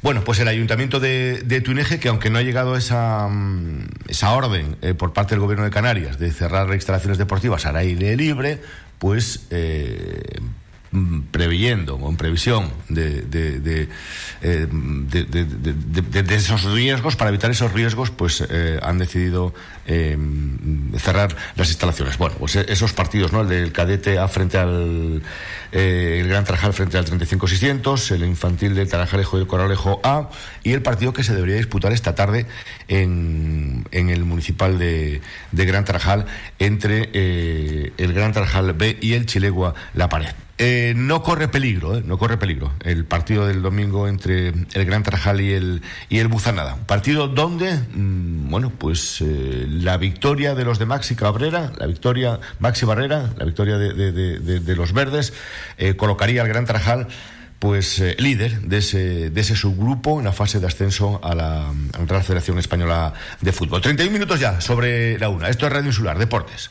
Bueno, 0.00 0.24
pues 0.24 0.40
el 0.40 0.48
ayuntamiento 0.48 0.98
de, 0.98 1.42
de 1.44 1.60
Tuneje, 1.60 2.00
que 2.00 2.08
aunque 2.08 2.28
no 2.28 2.38
ha 2.38 2.42
llegado 2.42 2.76
esa, 2.76 3.28
mm, 3.28 3.86
esa 4.08 4.32
orden 4.32 4.76
eh, 4.82 4.94
por 4.94 5.12
parte 5.12 5.34
del 5.34 5.40
gobierno 5.40 5.64
de 5.64 5.70
Canarias 5.70 6.18
de 6.18 6.32
cerrar 6.32 6.68
instalaciones 6.74 7.18
deportivas 7.18 7.66
al 7.66 7.76
aire 7.76 8.16
libre, 8.16 8.60
pues 8.98 9.46
eh, 9.50 10.40
preveyendo 11.30 11.96
o 11.96 12.10
en 12.10 12.16
previsión 12.16 12.70
eh, 12.94 13.24
de- 13.26 13.88
esos 16.34 16.64
riesgos, 16.64 17.16
para 17.16 17.30
evitar 17.30 17.50
esos 17.50 17.72
riesgos, 17.72 18.10
pues 18.10 18.44
eh, 18.48 18.78
han 18.82 18.98
decidido 18.98 19.54
eh, 19.86 20.16
cerrar 20.98 21.34
las 21.56 21.68
instalaciones. 21.68 22.18
Bueno, 22.18 22.36
pues 22.38 22.56
esos 22.56 22.92
partidos, 22.92 23.32
¿no? 23.32 23.40
El 23.42 23.48
del 23.48 23.72
cadete 23.72 24.18
A 24.18 24.28
frente 24.28 24.58
al 24.58 25.22
Gran 25.72 26.44
Tarajal 26.44 26.74
frente 26.74 26.98
al 26.98 27.06
35-600, 27.06 28.10
el 28.12 28.24
infantil 28.24 28.74
del 28.74 28.88
Tarajalejo 28.88 29.38
y 29.38 29.40
el 29.42 29.46
Coralejo 29.46 30.00
A, 30.04 30.28
y 30.62 30.72
el 30.72 30.82
partido 30.82 31.12
que 31.14 31.24
se 31.24 31.34
debería 31.34 31.56
disputar 31.56 31.92
esta 31.92 32.14
tarde 32.14 32.46
en, 32.88 33.86
en 33.90 34.10
el 34.10 34.24
municipal 34.24 34.78
de, 34.78 35.22
Gran 35.52 35.84
Tarajal 35.84 36.26
entre 36.58 37.10
el 37.96 38.12
Gran 38.12 38.32
Tarajal 38.32 38.72
B 38.74 38.98
y 39.00 39.14
el 39.14 39.24
Chilegua 39.26 39.74
La 39.94 40.08
Pared. 40.08 40.34
Eh, 40.58 40.92
no 40.96 41.22
corre 41.22 41.48
peligro, 41.48 41.96
eh, 41.96 42.02
no 42.04 42.18
corre 42.18 42.36
peligro 42.36 42.72
el 42.84 43.04
partido 43.04 43.46
del 43.46 43.62
domingo 43.62 44.06
entre 44.06 44.48
el 44.48 44.84
Gran 44.84 45.02
Tarajal 45.02 45.40
y 45.40 45.52
el, 45.52 45.82
y 46.08 46.18
el 46.18 46.28
Buzanada. 46.28 46.74
Un 46.74 46.84
partido 46.84 47.26
donde, 47.26 47.74
mm, 47.74 48.50
bueno, 48.50 48.70
pues 48.70 49.20
eh, 49.22 49.66
la 49.68 49.96
victoria 49.96 50.54
de 50.54 50.64
los 50.64 50.78
de 50.78 50.86
Maxi 50.86 51.16
Cabrera, 51.16 51.72
la 51.78 51.86
victoria 51.86 52.38
Maxi 52.60 52.84
Barrera, 52.84 53.30
la 53.36 53.44
victoria 53.44 53.78
de, 53.78 54.76
los 54.76 54.92
verdes, 54.92 55.32
eh, 55.78 55.96
colocaría 55.96 56.42
al 56.42 56.48
Gran 56.48 56.66
Tarajal 56.66 57.08
pues 57.58 58.00
eh, 58.00 58.16
líder 58.18 58.60
de 58.62 58.78
ese, 58.78 59.30
de 59.30 59.40
ese 59.40 59.54
subgrupo 59.54 60.18
en 60.18 60.24
la 60.24 60.32
fase 60.32 60.58
de 60.58 60.66
ascenso 60.66 61.20
a 61.22 61.32
la, 61.32 61.68
a 61.68 62.12
la 62.12 62.22
Federación 62.22 62.58
Española 62.58 63.14
de 63.40 63.52
Fútbol. 63.52 63.80
31 63.80 64.12
minutos 64.12 64.40
ya 64.40 64.60
sobre 64.60 65.16
la 65.18 65.28
una. 65.28 65.48
Esto 65.48 65.66
es 65.66 65.72
Radio 65.72 65.86
Insular, 65.86 66.18
Deportes. 66.18 66.70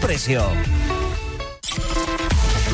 precio. 0.00 0.42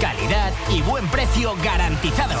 Calidad 0.00 0.52
y 0.70 0.82
buen 0.82 1.06
precio 1.08 1.54
garantizado. 1.62 2.40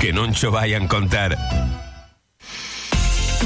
que 0.00 0.12
non 0.12 0.32
cho 0.32 0.50
vayan 0.50 0.86
contar. 0.86 1.36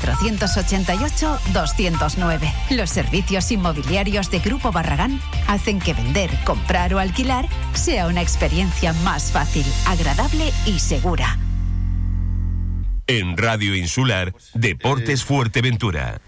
488-209. 0.00 2.52
Los 2.70 2.90
servicios 2.90 3.50
inmobiliarios 3.52 4.30
de 4.30 4.38
Grupo 4.40 4.72
Barragán 4.72 5.20
hacen 5.46 5.78
que 5.78 5.94
vender, 5.94 6.30
comprar 6.44 6.92
o 6.94 6.98
alquilar 6.98 7.46
sea 7.74 8.06
una 8.06 8.22
experiencia 8.22 8.92
más 9.04 9.30
fácil, 9.32 9.64
agradable 9.86 10.52
y 10.66 10.78
segura. 10.78 11.38
En 13.06 13.36
Radio 13.36 13.74
Insular, 13.74 14.32
Deportes 14.54 15.24
Fuerteventura. 15.24 16.20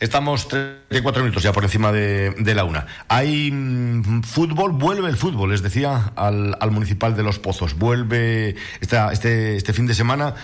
Estamos 0.00 0.48
34 0.48 1.22
minutos 1.22 1.42
ya 1.42 1.52
por 1.52 1.62
encima 1.64 1.92
de, 1.92 2.30
de 2.38 2.54
la 2.54 2.64
una. 2.64 2.86
Hay 3.08 3.50
mm, 3.52 4.22
fútbol, 4.22 4.72
vuelve 4.72 5.08
el 5.10 5.16
fútbol, 5.18 5.50
les 5.50 5.60
decía, 5.62 6.12
al, 6.16 6.56
al 6.58 6.70
Municipal 6.70 7.14
de 7.16 7.22
Los 7.22 7.38
Pozos. 7.38 7.74
Vuelve 7.76 8.56
esta- 8.80 9.12
este, 9.12 9.56
este 9.56 9.74
fin 9.74 9.86
de 9.86 9.92
semana 9.94 10.34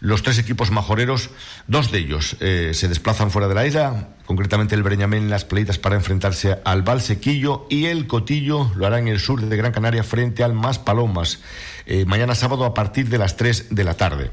los 0.00 0.22
tres 0.22 0.38
equipos 0.38 0.70
majoreros, 0.70 1.30
dos 1.66 1.90
de 1.90 1.98
ellos 1.98 2.36
eh, 2.40 2.72
se 2.74 2.88
desplazan 2.88 3.30
fuera 3.30 3.48
de 3.48 3.54
la 3.54 3.66
isla, 3.66 4.08
concretamente 4.26 4.74
el 4.74 4.82
Breñamén 4.82 5.24
en 5.24 5.30
las 5.30 5.44
playitas 5.44 5.78
para 5.78 5.96
enfrentarse 5.96 6.58
al 6.64 6.82
Valsequillo 6.82 7.66
y 7.70 7.86
el 7.86 8.06
Cotillo 8.06 8.70
lo 8.76 8.86
hará 8.86 8.98
en 8.98 9.08
el 9.08 9.20
sur 9.20 9.40
de 9.40 9.56
Gran 9.56 9.72
Canaria 9.72 10.04
frente 10.04 10.44
al 10.44 10.54
Más 10.54 10.78
Palomas, 10.78 11.40
eh, 11.86 12.04
mañana 12.04 12.34
sábado 12.34 12.64
a 12.64 12.74
partir 12.74 13.08
de 13.08 13.18
las 13.18 13.36
3 13.36 13.74
de 13.74 13.84
la 13.84 13.94
tarde. 13.94 14.30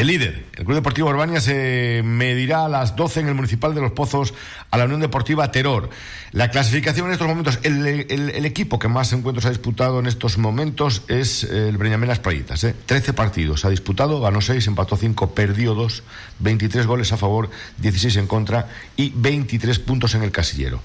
El 0.00 0.06
líder, 0.06 0.46
el 0.56 0.64
Club 0.64 0.76
Deportivo 0.76 1.10
Urbania, 1.10 1.42
se 1.42 2.00
medirá 2.02 2.64
a 2.64 2.68
las 2.70 2.96
12 2.96 3.20
en 3.20 3.28
el 3.28 3.34
Municipal 3.34 3.74
de 3.74 3.82
Los 3.82 3.92
Pozos 3.92 4.32
a 4.70 4.78
la 4.78 4.86
Unión 4.86 5.00
Deportiva 5.00 5.52
Teror. 5.52 5.90
La 6.32 6.50
clasificación 6.50 7.08
en 7.08 7.12
estos 7.12 7.28
momentos, 7.28 7.58
el, 7.64 8.46
equipo 8.46 8.78
que 8.78 8.88
más 8.88 9.12
encuentros 9.12 9.44
ha 9.44 9.50
disputado 9.50 10.00
en 10.00 10.06
estos 10.06 10.38
momentos 10.38 11.02
es 11.08 11.44
el 11.44 11.76
Breñamén 11.76 12.08
Las 12.08 12.18
Playitas. 12.18 12.64
¿eh? 12.64 12.74
13 12.86 13.12
partidos 13.12 13.66
ha 13.66 13.68
disputado, 13.68 14.22
ganó 14.22 14.40
6, 14.40 14.68
empató 14.68 14.96
5, 14.96 15.34
perdió 15.34 15.74
2, 15.74 16.02
23 16.38 16.86
goles 16.86 17.12
a 17.12 17.18
favor, 17.18 17.50
16 17.76 18.16
en 18.16 18.26
contra 18.26 18.68
y 18.96 19.12
23 19.14 19.80
puntos 19.80 20.14
en 20.14 20.22
el 20.22 20.30
casillero. 20.30 20.80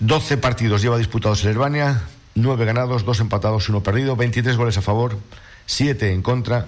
12 0.00 0.36
partidos 0.38 0.82
lleva 0.82 0.98
disputados 0.98 1.44
el 1.44 1.50
Herbania, 1.50 2.02
9 2.34 2.64
ganados, 2.64 3.04
2 3.04 3.20
empatados, 3.20 3.68
1 3.68 3.84
perdido, 3.84 4.16
23 4.16 4.56
goles 4.56 4.76
a 4.78 4.82
favor, 4.82 5.16
7 5.66 6.12
en 6.12 6.22
contra 6.22 6.66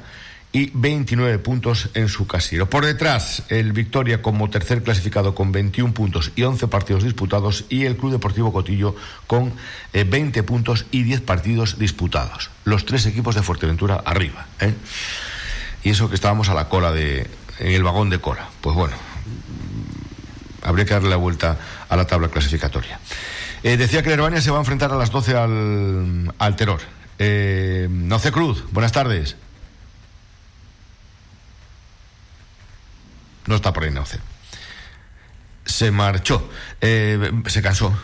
y 0.54 0.70
29 0.73 1.40
puntos 1.40 1.90
en 1.94 2.08
su 2.08 2.28
casillero. 2.28 2.70
Por 2.70 2.87
detrás, 2.87 3.42
el 3.49 3.73
Victoria 3.73 4.23
como 4.23 4.49
tercer 4.50 4.84
clasificado 4.84 5.34
con 5.34 5.50
21 5.50 5.92
puntos 5.92 6.30
y 6.37 6.44
11 6.44 6.68
partidos 6.68 7.02
disputados 7.02 7.64
y 7.68 7.87
el 7.87 7.96
Club 7.96 8.12
Deportivo 8.12 8.52
Cotillo 8.52 8.94
con 9.26 9.52
20 9.92 10.38
eh, 10.38 10.42
puntos 10.44 10.87
y 10.92 11.02
10 11.02 11.23
partidos 11.23 11.76
disputados. 11.80 12.50
Los 12.64 12.87
tres 12.87 13.04
equipos 13.06 13.34
de 13.34 13.42
Fuerteventura 13.42 13.96
arriba. 14.04 14.46
¿eh? 14.61 14.73
Y 15.82 15.90
eso 15.90 16.08
que 16.08 16.14
estábamos 16.14 16.49
a 16.49 16.54
la 16.54 16.68
cola 16.68 16.92
de, 16.92 17.28
en 17.58 17.73
el 17.73 17.82
vagón 17.82 18.08
de 18.08 18.20
Cora. 18.20 18.49
Pues 18.61 18.76
bueno, 18.76 18.94
habría 20.62 20.84
que 20.84 20.94
darle 20.94 21.11
la 21.11 21.16
vuelta 21.16 21.58
a 21.88 21.96
la 21.96 22.06
tabla 22.06 22.28
clasificatoria. 22.28 23.00
Eh, 23.64 23.76
decía 23.76 24.04
que 24.04 24.12
Herbania 24.12 24.40
se 24.40 24.52
va 24.52 24.58
a 24.58 24.61
enfrentar 24.61 24.92
a 24.92 24.96
las 24.96 25.11
12 25.11 25.34
al, 25.34 26.32
al 26.38 26.54
Terror. 26.54 26.80
Eh, 27.18 27.88
Noce 27.90 28.30
Cruz, 28.30 28.64
buenas 28.70 28.92
tardes. 28.92 29.37
No 33.47 33.57
está 33.57 33.73
por 33.73 33.85
ahí 33.85 33.91
Nauce. 33.91 34.19
Se 35.67 35.91
marchó, 35.91 36.51
eh, 36.83 37.33
se 37.47 37.63
cansó, 37.63 37.97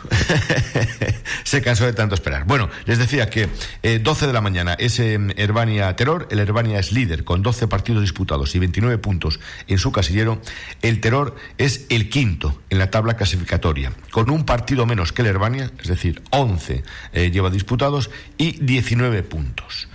se 1.45 1.61
cansó 1.61 1.85
de 1.85 1.93
tanto 1.93 2.15
esperar. 2.15 2.45
Bueno, 2.47 2.71
les 2.87 2.99
decía 2.99 3.29
que 3.29 3.51
12 3.83 4.25
eh, 4.25 4.27
de 4.27 4.33
la 4.33 4.41
mañana 4.41 4.73
es 4.79 4.99
Herbania 4.99 5.95
Terror, 5.95 6.27
el 6.31 6.39
Herbania 6.39 6.79
es 6.79 6.91
líder 6.91 7.23
con 7.23 7.43
12 7.43 7.69
partidos 7.69 8.01
disputados 8.01 8.55
y 8.55 8.61
29 8.61 8.97
puntos 8.97 9.41
en 9.67 9.77
su 9.77 9.93
casillero. 9.93 10.41
El 10.81 11.01
Terror 11.01 11.37
es 11.59 11.85
el 11.91 12.09
quinto 12.09 12.63
en 12.71 12.79
la 12.79 12.91
tabla 12.91 13.15
clasificatoria, 13.19 13.93
con 14.11 14.31
un 14.31 14.47
partido 14.47 14.87
menos 14.87 15.13
que 15.13 15.21
el 15.21 15.29
Herbania, 15.29 15.71
es 15.83 15.89
decir, 15.89 16.23
11 16.31 16.83
eh, 17.13 17.31
lleva 17.31 17.51
disputados 17.51 18.11
y 18.39 18.53
19 18.65 19.23
puntos. 19.23 19.89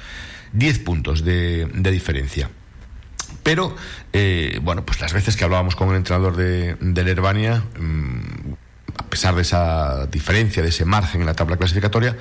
10 0.54 0.80
puntos 0.80 1.25
de 1.25 1.68
diferencia. 1.92 2.52
Pero, 3.46 3.75
eh, 4.12 4.60
bueno, 4.64 4.84
pues 4.84 5.00
las 5.00 5.14
veces 5.14 5.38
que 5.38 5.44
hablábamos 5.44 5.75
con 5.75 5.90
el 5.92 5.98
entrenador 5.98 6.36
de, 6.36 6.78
del 6.80 7.08
Herbania, 7.08 7.62
mm, 7.80 8.54
a 8.98 9.04
pesar 9.04 9.36
de 9.36 9.44
esa 9.44 10.08
diferencia, 10.08 10.64
de 10.64 10.70
ese 10.70 10.84
margen 10.84 11.22
en 11.22 11.28
la 11.28 11.36
tabla 11.36 11.56
clasificatoria, 11.56 12.18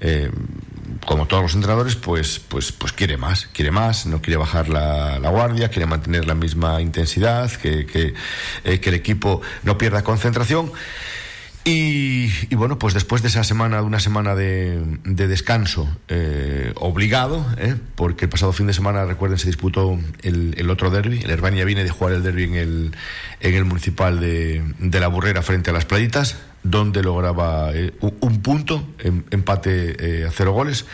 eh, 0.00 0.30
como 1.06 1.26
todos 1.26 1.42
los 1.44 1.54
entrenadores, 1.54 1.96
pues, 1.96 2.40
pues, 2.40 2.72
pues 2.72 2.92
quiere 2.92 3.16
más, 3.16 3.46
quiere 3.54 3.70
más, 3.70 4.04
no 4.04 4.20
quiere 4.20 4.36
bajar 4.36 4.68
la, 4.68 5.18
guardia, 5.30 5.70
quiere 5.70 5.86
mantener 5.86 6.26
la 6.26 6.34
misma 6.34 6.82
intensidad, 6.82 7.50
que, 7.52 7.86
que, 7.86 8.12
eh, 8.64 8.78
que 8.78 8.90
el 8.90 8.96
equipo 8.96 9.40
no 9.62 9.78
pierda 9.78 10.04
concentración. 10.04 10.70
Y, 11.68 12.54
bueno, 12.54 12.78
pues 12.78 12.94
después 12.94 13.22
de 13.22 13.28
esa 13.28 13.42
semana, 13.42 13.78
de 13.78 13.82
una 13.82 13.98
semana 13.98 14.36
de, 14.36 14.78
descanso 15.02 15.88
eh, 16.06 16.72
obligado, 16.76 17.44
eh, 17.58 17.74
porque 17.96 18.26
el 18.26 18.28
pasado 18.28 18.52
fin 18.52 18.68
de 18.68 18.72
semana, 18.72 19.04
recuerden, 19.04 19.36
se 19.36 19.48
disputó 19.48 19.98
el, 20.22 20.70
otro 20.70 20.90
derby. 20.90 21.22
El 21.24 21.30
Herbania 21.30 21.64
viene 21.64 21.82
de 21.82 21.90
jugar 21.90 22.14
el 22.14 22.22
derby 22.22 22.44
en 22.44 22.54
el, 22.54 22.96
en 23.40 23.54
el 23.54 23.64
municipal 23.64 24.20
de, 24.20 24.62
La 24.78 25.08
Burrera 25.08 25.42
frente 25.42 25.70
a 25.70 25.72
las 25.72 25.86
Playitas, 25.86 26.40
donde 26.62 27.02
lograba 27.02 27.72
eh, 27.74 27.92
un, 28.00 28.42
punto, 28.42 28.84
em, 29.00 29.24
empate 29.32 30.24
a 30.24 30.30
cero 30.30 30.52
goles. 30.52 30.86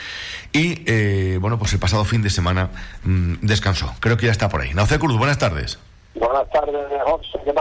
Y 0.54 1.36
bueno, 1.36 1.58
pues 1.58 1.74
el 1.74 1.80
pasado 1.80 2.06
fin 2.06 2.22
de 2.22 2.30
semana 2.30 2.70
mm, 3.04 3.34
descansó. 3.42 3.94
Creo 4.00 4.16
que 4.16 4.24
ya 4.24 4.32
está 4.32 4.48
por 4.48 4.62
ahí. 4.62 4.72
Nauce 4.72 4.98
Cruz, 4.98 5.18
buenas 5.18 5.36
tardes. 5.36 5.78
Buenas 6.14 6.48
tardes, 6.48 6.74
¿qué? 7.44 7.52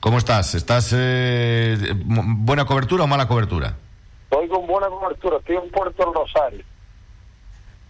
¿Cómo 0.00 0.16
estás? 0.16 0.54
¿Estás 0.54 0.94
eh, 0.96 1.76
buena 1.94 2.64
cobertura 2.64 3.04
o 3.04 3.06
mala 3.06 3.28
cobertura? 3.28 3.74
Estoy 4.24 4.48
con 4.48 4.66
buena 4.66 4.88
cobertura, 4.88 5.36
estoy 5.36 5.56
en 5.56 5.70
Puerto 5.70 6.10
Rosario. 6.12 6.64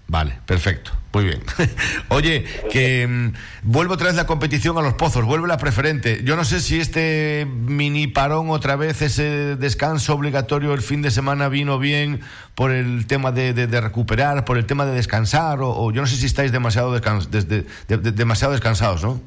Vale, 0.08 0.40
perfecto, 0.44 0.90
muy 1.12 1.22
bien. 1.22 1.40
Oye, 2.08 2.44
que 2.72 3.06
mm, 3.06 3.32
vuelvo 3.62 3.94
otra 3.94 4.08
vez 4.08 4.16
la 4.16 4.26
competición 4.26 4.76
a 4.76 4.82
los 4.82 4.94
pozos, 4.94 5.24
vuelve 5.24 5.46
la 5.46 5.56
preferente. 5.56 6.24
Yo 6.24 6.34
no 6.34 6.42
sé 6.42 6.58
si 6.58 6.80
este 6.80 7.46
mini 7.48 8.08
parón 8.08 8.50
otra 8.50 8.74
vez, 8.74 9.02
ese 9.02 9.54
descanso 9.54 10.14
obligatorio 10.14 10.74
el 10.74 10.82
fin 10.82 11.02
de 11.02 11.12
semana 11.12 11.48
vino 11.48 11.78
bien 11.78 12.22
por 12.56 12.72
el 12.72 13.06
tema 13.06 13.30
de, 13.30 13.52
recuperar, 13.80 14.44
por 14.44 14.58
el 14.58 14.66
tema 14.66 14.84
de 14.84 14.96
descansar, 14.96 15.60
o, 15.62 15.92
yo 15.92 16.00
no 16.00 16.08
sé 16.08 16.16
si 16.16 16.26
estáis 16.26 16.50
demasiado, 16.50 16.92
demasiado 16.98 18.52
descansados, 18.52 19.04
¿no? 19.04 19.20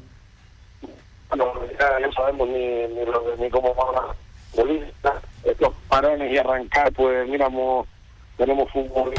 Ya, 1.90 2.06
no 2.06 2.12
sabemos 2.12 2.48
ni, 2.48 2.86
ni, 2.88 3.04
ni 3.38 3.50
cómo 3.50 3.74
van 3.74 3.96
a 3.96 4.14
bolista, 4.56 5.20
estos 5.44 5.74
parones 5.88 6.32
y 6.32 6.38
arrancar, 6.38 6.92
pues 6.92 7.28
miramos, 7.28 7.86
tenemos 8.36 8.70
fútbol 8.70 9.12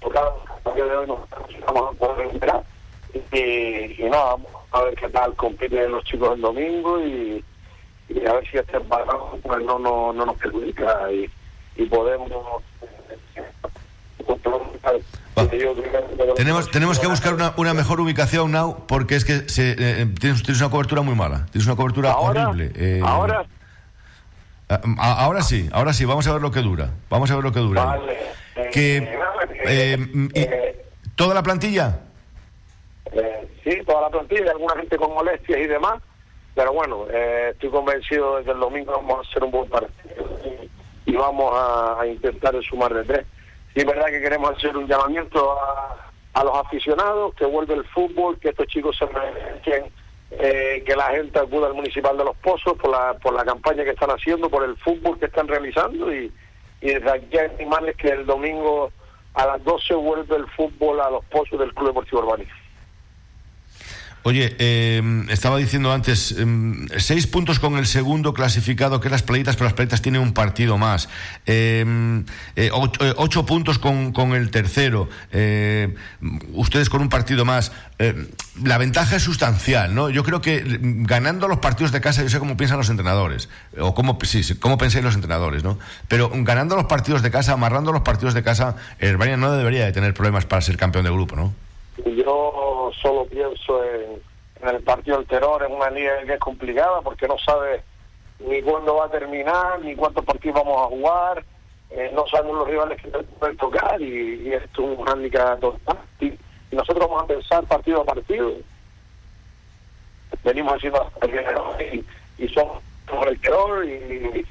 tocado, 0.00 0.40
a 0.64 0.70
día 0.72 0.84
de 0.84 0.96
hoy 0.96 1.06
nos 1.06 1.18
vamos 1.66 1.94
a 1.94 1.98
poder 1.98 2.26
esperar 2.28 2.62
y, 3.32 4.02
y 4.02 4.10
no, 4.10 4.10
vamos 4.10 4.52
a 4.72 4.82
ver 4.82 4.94
qué 4.94 5.08
tal 5.08 5.34
compiten 5.34 5.90
los 5.90 6.04
chicos 6.04 6.34
el 6.34 6.40
domingo 6.40 7.00
y, 7.00 7.44
a 8.26 8.34
ver 8.34 8.48
si 8.48 8.58
este 8.58 8.78
parón 8.80 9.40
pues 9.42 9.64
no, 9.64 9.78
no, 9.78 10.12
no 10.12 10.26
nos 10.26 10.36
perjudica 10.36 11.10
y, 11.10 11.28
y 11.76 11.86
podemos 11.86 12.30
eh, 12.82 13.42
tenemos, 16.34 16.70
tenemos 16.70 16.98
que 16.98 17.06
buscar 17.06 17.34
una, 17.34 17.52
una 17.56 17.74
mejor 17.74 18.00
ubicación, 18.00 18.52
Now, 18.52 18.86
porque 18.86 19.16
es 19.16 19.24
que 19.24 19.48
se, 19.48 19.72
eh, 19.72 19.76
eh, 19.78 20.06
tienes, 20.18 20.42
tienes, 20.42 20.60
una 20.60 20.70
cobertura 20.70 21.02
muy 21.02 21.14
mala. 21.14 21.46
Tienes 21.52 21.66
una 21.66 21.76
cobertura 21.76 22.16
horrible. 22.16 22.72
Eh, 22.74 23.02
ahora. 23.04 23.44
ahora 24.98 25.42
sí, 25.42 25.68
ahora 25.72 25.92
sí. 25.92 26.06
Vamos 26.06 26.26
a 26.26 26.32
ver 26.32 26.40
lo 26.40 26.50
que 26.50 26.60
dura. 26.60 26.90
Vamos 27.10 27.30
a 27.30 27.34
ver 27.34 27.44
lo 27.44 27.52
que 27.52 27.60
dura. 27.60 27.84
Vale. 27.84 28.18
que, 28.72 30.74
¿Toda 31.14 31.34
la 31.34 31.42
plantilla? 31.42 32.00
sí, 33.62 33.78
toda 33.86 34.02
la 34.02 34.10
plantilla. 34.10 34.52
Alguna 34.52 34.76
gente 34.76 34.96
con 34.96 35.12
molestias 35.12 35.58
y 35.58 35.66
demás. 35.66 36.02
Pero 36.54 36.72
bueno, 36.72 37.06
estoy 37.10 37.68
convencido 37.68 38.38
de 38.38 38.44
que 38.44 38.52
el 38.52 38.60
domingo 38.60 38.92
vamos 38.92 39.18
a 39.18 39.30
hacer 39.30 39.44
un 39.44 39.50
buen 39.50 39.68
partido 39.68 40.24
y 41.04 41.14
vamos 41.14 41.52
a, 41.54 42.00
a 42.00 42.06
intentar 42.06 42.54
sumar 42.62 42.94
de 42.94 43.04
tres. 43.04 43.26
Y 43.76 43.80
es 43.80 43.84
verdad 43.84 44.06
que 44.06 44.22
queremos 44.22 44.56
hacer 44.56 44.74
un 44.74 44.88
llamamiento 44.88 45.54
a, 46.32 46.44
los 46.44 46.56
aficionados, 46.56 47.34
que 47.34 47.44
vuelve 47.44 47.74
el 47.74 47.84
fútbol, 47.84 48.38
que 48.40 48.48
estos 48.48 48.66
chicos 48.68 48.96
se 48.96 49.06
merecen, 49.06 49.92
eh, 50.30 50.82
que 50.86 50.96
la 50.96 51.10
gente 51.10 51.38
acuda 51.38 51.66
al 51.66 51.74
Municipal 51.74 52.16
de 52.16 52.24
Los 52.24 52.36
Pozos 52.38 52.72
por 52.78 52.90
la, 52.90 53.12
por 53.14 53.34
la 53.34 53.44
campaña 53.44 53.84
que 53.84 53.90
están 53.90 54.10
haciendo, 54.10 54.48
por 54.48 54.64
el 54.64 54.78
fútbol 54.78 55.18
que 55.18 55.26
están 55.26 55.46
realizando 55.46 56.12
y, 56.12 56.32
desde 56.80 57.10
aquí 57.10 57.38
animarles 57.38 57.96
que 57.96 58.08
el 58.08 58.24
domingo 58.24 58.90
a 59.34 59.44
las 59.44 59.64
12 59.64 59.94
vuelve 59.94 60.36
el 60.36 60.46
fútbol 60.48 61.00
a 61.00 61.10
Los 61.10 61.24
Pozos 61.26 61.58
del 61.58 61.74
Club 61.74 61.88
Deportivo 61.88 62.20
Urbanista. 62.20 62.54
Oye, 64.26 64.56
em, 64.58 65.30
estaba 65.30 65.56
diciendo 65.56 65.92
antes, 65.92 66.32
em, 66.32 66.88
seis 66.98 67.28
puntos 67.28 67.60
con 67.60 67.78
el 67.78 67.86
segundo 67.86 68.34
clasificado, 68.34 69.00
que 69.00 69.08
las 69.08 69.22
playitas, 69.22 69.54
pero 69.54 69.66
las 69.66 69.74
playitas 69.74 70.02
tienen 70.02 70.20
un 70.20 70.32
partido 70.32 70.76
más. 70.78 71.08
Em, 71.46 72.24
eh, 72.56 72.72
eh, 72.72 73.14
ocho, 73.18 73.46
puntos 73.46 73.78
con, 73.78 74.10
con, 74.12 74.34
el 74.34 74.50
tercero, 74.50 75.08
ustedes 76.54 76.90
con 76.90 77.02
un 77.02 77.08
partido 77.08 77.44
más. 77.44 77.70
la 78.64 78.78
ventaja 78.78 79.14
es 79.14 79.22
sustancial, 79.22 79.94
¿no? 79.94 80.10
Yo 80.10 80.24
creo 80.24 80.40
que 80.40 80.60
ganando 81.06 81.46
los 81.46 81.58
partidos 81.58 81.92
de 81.92 82.00
casa, 82.00 82.24
yo 82.24 82.28
sé 82.28 82.40
cómo 82.40 82.56
piensan 82.56 82.78
los 82.78 82.90
entrenadores, 82.90 83.48
o 83.78 83.94
cómo, 83.94 84.18
sí, 84.24 84.42
cómo 84.56 84.76
pensáis 84.76 85.04
los 85.04 85.14
entrenadores, 85.14 85.62
¿no? 85.62 85.78
Pero 86.08 86.32
ganando 86.34 86.74
los 86.74 86.86
partidos 86.86 87.22
de 87.22 87.30
casa, 87.30 87.52
amarrando 87.52 87.92
los 87.92 88.02
partidos 88.02 88.34
de 88.34 88.42
casa, 88.42 88.74
Bayern 89.00 89.40
no 89.40 89.52
debería 89.52 89.84
de 89.84 89.92
tener 89.92 90.14
problemas 90.14 90.46
para 90.46 90.62
ser 90.62 90.76
campeón 90.76 91.04
de 91.04 91.12
grupo, 91.12 91.36
¿no? 91.36 91.65
Yo 92.04 92.90
solo 93.00 93.26
pienso 93.26 93.82
en, 93.84 94.22
el 94.62 94.82
partido 94.82 95.18
del 95.18 95.26
terror, 95.26 95.62
en 95.64 95.72
una 95.72 95.90
liga 95.90 96.22
que 96.24 96.34
es 96.34 96.40
complicada 96.40 97.00
porque 97.02 97.28
no 97.28 97.38
sabe 97.38 97.82
ni 98.40 98.60
cuándo 98.62 98.96
va 98.96 99.06
a 99.06 99.10
terminar, 99.10 99.80
ni 99.80 99.94
cuántos 99.94 100.24
partidos 100.24 100.62
vamos 100.62 100.82
a 100.82 100.88
jugar, 100.88 101.44
eh, 101.90 102.10
no 102.14 102.26
sabemos 102.26 102.58
los 102.58 102.68
rivales 102.68 103.00
que 103.00 103.08
pueden 103.08 103.56
tocar 103.56 104.00
y, 104.00 104.52
esto 104.52 104.82
es 104.82 104.98
un 104.98 105.08
handicap 105.08 105.60
total. 105.60 105.98
Y, 106.20 106.32
nosotros 106.72 107.08
vamos 107.08 107.22
a 107.22 107.26
pensar 107.26 107.64
partido 107.64 108.02
a 108.02 108.04
partido 108.04 108.52
venimos 110.44 110.74
haciendo 110.74 111.10
y, 111.80 112.04
y 112.42 112.48
somos 112.48 112.82
el 113.26 113.38
peor 113.38 113.84
y, 113.84 114.46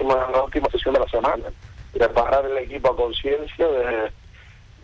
la 0.00 0.42
última 0.42 0.68
sesión 0.70 0.94
de 0.94 1.00
la 1.00 1.08
semana. 1.08 1.44
Preparar 1.92 2.44
el 2.44 2.58
equipo 2.58 2.90
a 2.90 2.96
conciencia 2.96 3.66
de, 3.66 4.12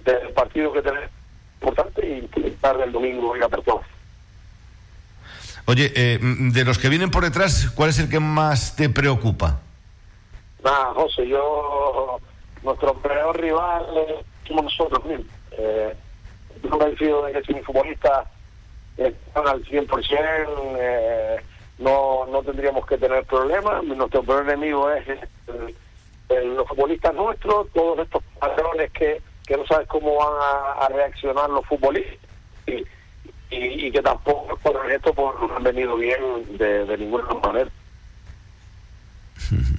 del 0.04 0.28
partido 0.32 0.72
que 0.72 0.82
tenemos 0.82 1.10
importante 1.60 2.06
y 2.06 2.18
intentar 2.18 2.80
el 2.80 2.92
domingo 2.92 3.36
ir 3.36 3.44
a 3.44 3.48
todo. 3.48 3.82
Oye, 5.66 5.92
eh, 5.96 6.18
de 6.20 6.64
los 6.64 6.78
que 6.78 6.88
vienen 6.88 7.10
por 7.10 7.24
detrás, 7.24 7.70
¿cuál 7.74 7.90
es 7.90 7.98
el 7.98 8.08
que 8.08 8.20
más 8.20 8.76
te 8.76 8.88
preocupa? 8.88 9.60
Nada, 10.62 10.94
José, 10.94 11.26
yo, 11.26 12.20
nuestro 12.62 12.94
peor 12.94 13.40
rival 13.40 13.84
somos 14.46 14.64
nosotros 14.64 15.04
mismos. 15.04 15.26
Eh, 15.52 15.94
estoy 16.54 16.70
convencido 16.70 17.24
de 17.26 17.32
que 17.32 17.42
si 17.42 17.54
mis 17.54 17.64
futbolistas 17.64 18.28
están 18.96 19.48
al 19.48 19.64
100%, 19.64 20.76
eh, 20.78 21.36
no, 21.78 22.26
no 22.26 22.42
tendríamos 22.42 22.86
que 22.86 22.96
tener 22.96 23.24
problemas. 23.24 23.82
Nuestro 23.84 24.22
peor 24.22 24.44
enemigo 24.44 24.90
es 24.90 25.04
los 26.28 26.66
futbolistas 26.68 27.14
nuestros, 27.14 27.68
todos 27.72 27.98
estos 28.00 28.22
patrones 28.38 28.90
que, 28.92 29.20
que 29.46 29.56
no 29.56 29.66
sabes 29.66 29.86
cómo 29.88 30.16
van 30.16 30.34
a, 30.80 30.88
reaccionar 30.88 31.48
los 31.50 31.64
futbolistas. 31.66 32.16
Y, 32.66 32.84
y, 33.50 33.92
que 33.92 34.02
tampoco 34.02 34.56
por 34.56 34.90
esto 34.90 35.14
por, 35.14 35.36
han 35.54 35.62
venido 35.62 35.96
bien 35.96 36.20
de, 36.58 36.84
de 36.84 36.98
ninguna 36.98 37.26
manera. 37.42 37.70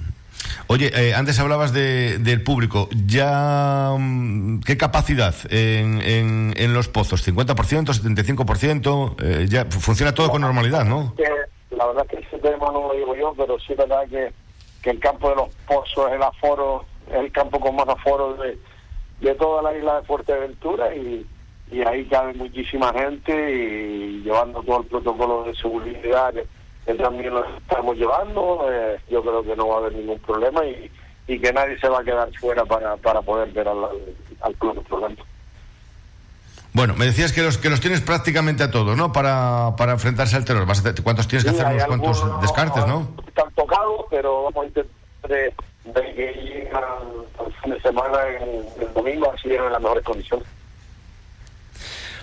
Oye, 0.70 0.90
eh, 0.94 1.14
antes 1.14 1.38
hablabas 1.38 1.72
de, 1.72 2.18
del 2.18 2.42
público. 2.42 2.88
¿Ya 3.06 3.94
mm, 3.98 4.60
qué 4.60 4.76
capacidad 4.76 5.34
en, 5.50 6.00
en, 6.02 6.54
en, 6.56 6.74
los 6.74 6.88
pozos? 6.88 7.26
¿50%, 7.26 7.86
75%? 7.86 9.14
Eh, 9.22 9.46
ya 9.48 9.64
funciona 9.64 10.12
todo 10.12 10.30
con 10.30 10.42
normalidad, 10.42 10.84
¿no? 10.84 11.14
La 11.70 11.86
verdad 11.86 12.06
es 12.10 12.18
que 12.18 12.26
ese 12.26 12.38
tema 12.38 12.66
no 12.72 12.88
lo 12.88 12.94
digo 12.94 13.16
yo, 13.16 13.34
pero 13.36 13.58
sí 13.60 13.72
es 13.72 13.78
verdad 13.78 14.06
que, 14.10 14.32
que 14.82 14.90
el 14.90 15.00
campo 15.00 15.30
de 15.30 15.36
los 15.36 15.48
pozos 15.66 16.08
es 16.08 16.16
el 16.16 16.22
aforo, 16.22 16.84
es 17.10 17.16
el 17.16 17.32
campo 17.32 17.60
con 17.60 17.74
más 17.74 17.88
aforo 17.88 18.34
de, 18.34 18.58
de 19.20 19.34
toda 19.34 19.62
la 19.62 19.76
isla 19.76 20.00
de 20.00 20.06
Fuerteventura 20.06 20.94
y, 20.94 21.26
y 21.70 21.82
ahí 21.82 22.04
cabe 22.06 22.34
muchísima 22.34 22.92
gente 22.92 23.32
y 23.32 24.22
llevando 24.22 24.62
todo 24.62 24.80
el 24.80 24.86
protocolo 24.86 25.44
de 25.44 25.54
seguridad 25.54 26.32
que 26.86 26.94
también 26.94 27.34
lo 27.34 27.44
estamos 27.44 27.96
llevando, 27.96 28.66
eh, 28.72 28.98
yo 29.10 29.20
creo 29.20 29.42
que 29.42 29.54
no 29.54 29.68
va 29.68 29.74
a 29.74 29.78
haber 29.78 29.92
ningún 29.92 30.18
problema 30.20 30.64
y, 30.64 30.90
y 31.26 31.38
que 31.38 31.52
nadie 31.52 31.78
se 31.78 31.88
va 31.88 32.00
a 32.00 32.04
quedar 32.04 32.30
fuera 32.40 32.64
para, 32.64 32.96
para 32.96 33.20
poder 33.20 33.50
ver 33.52 33.68
al, 33.68 33.76
al 34.40 34.54
club, 34.54 34.82
por 34.88 35.02
tanto. 35.02 35.22
Bueno, 36.72 36.94
me 36.96 37.04
decías 37.06 37.32
que 37.32 37.42
los 37.42 37.58
que 37.58 37.68
los 37.68 37.80
tienes 37.80 38.00
prácticamente 38.00 38.62
a 38.62 38.70
todos, 38.70 38.96
¿no? 38.96 39.12
Para, 39.12 39.74
para 39.76 39.92
enfrentarse 39.92 40.36
al 40.36 40.44
terror. 40.44 40.66
¿Cuántos 41.02 41.28
tienes 41.28 41.44
que 41.44 41.50
hacer? 41.50 41.66
Unos 41.66 41.84
cuantos 41.84 42.40
descartes, 42.40 42.86
¿no? 42.86 43.14
Están 43.26 43.52
tocados, 43.54 44.06
pero 44.08 44.44
vamos 44.44 44.64
a 44.64 44.66
intentar 44.68 45.52
de, 45.84 46.14
que 46.14 46.32
lleguen 46.32 46.68
al, 46.74 47.52
fin 47.62 47.72
de 47.72 47.80
semana, 47.80 48.18
en, 48.40 48.66
el 48.80 48.92
domingo, 48.94 49.32
así 49.32 49.52
en 49.52 49.72
las 49.72 49.80
mejores 49.80 50.04
condiciones. 50.04 50.46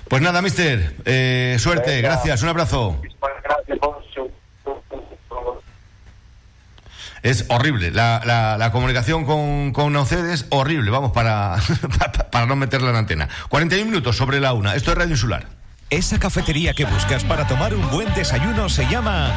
Pues 0.08 0.22
nada, 0.22 0.42
mister. 0.42 0.96
Eh, 1.06 1.58
suerte, 1.60 2.02
gracias, 2.02 2.44
un 2.44 2.50
abrazo. 2.50 3.02
Gracias, 3.44 3.80
es 7.26 7.46
horrible. 7.50 7.90
La, 7.90 8.22
la, 8.24 8.56
la 8.56 8.72
comunicación 8.72 9.26
con, 9.26 9.74
con 9.74 9.96
es 9.96 10.46
horrible, 10.52 10.92
vamos, 10.92 11.12
para, 11.14 11.58
para 12.32 12.46
no 12.46 12.56
meterla 12.56 12.90
en 12.90 12.94
la 12.94 13.00
antena. 13.00 13.30
41 13.50 13.90
minutos 13.90 14.16
sobre 14.16 14.40
la 14.40 14.54
una. 14.54 14.76
Esto 14.76 14.92
es 14.92 14.98
Radio 14.98 15.12
Insular. 15.12 15.48
Esa 15.90 16.20
cafetería 16.20 16.74
que 16.74 16.86
buscas 16.86 17.24
para 17.24 17.48
tomar 17.48 17.74
un 17.74 17.90
buen 17.90 18.14
desayuno 18.14 18.70
se 18.70 18.86
llama... 18.86 19.32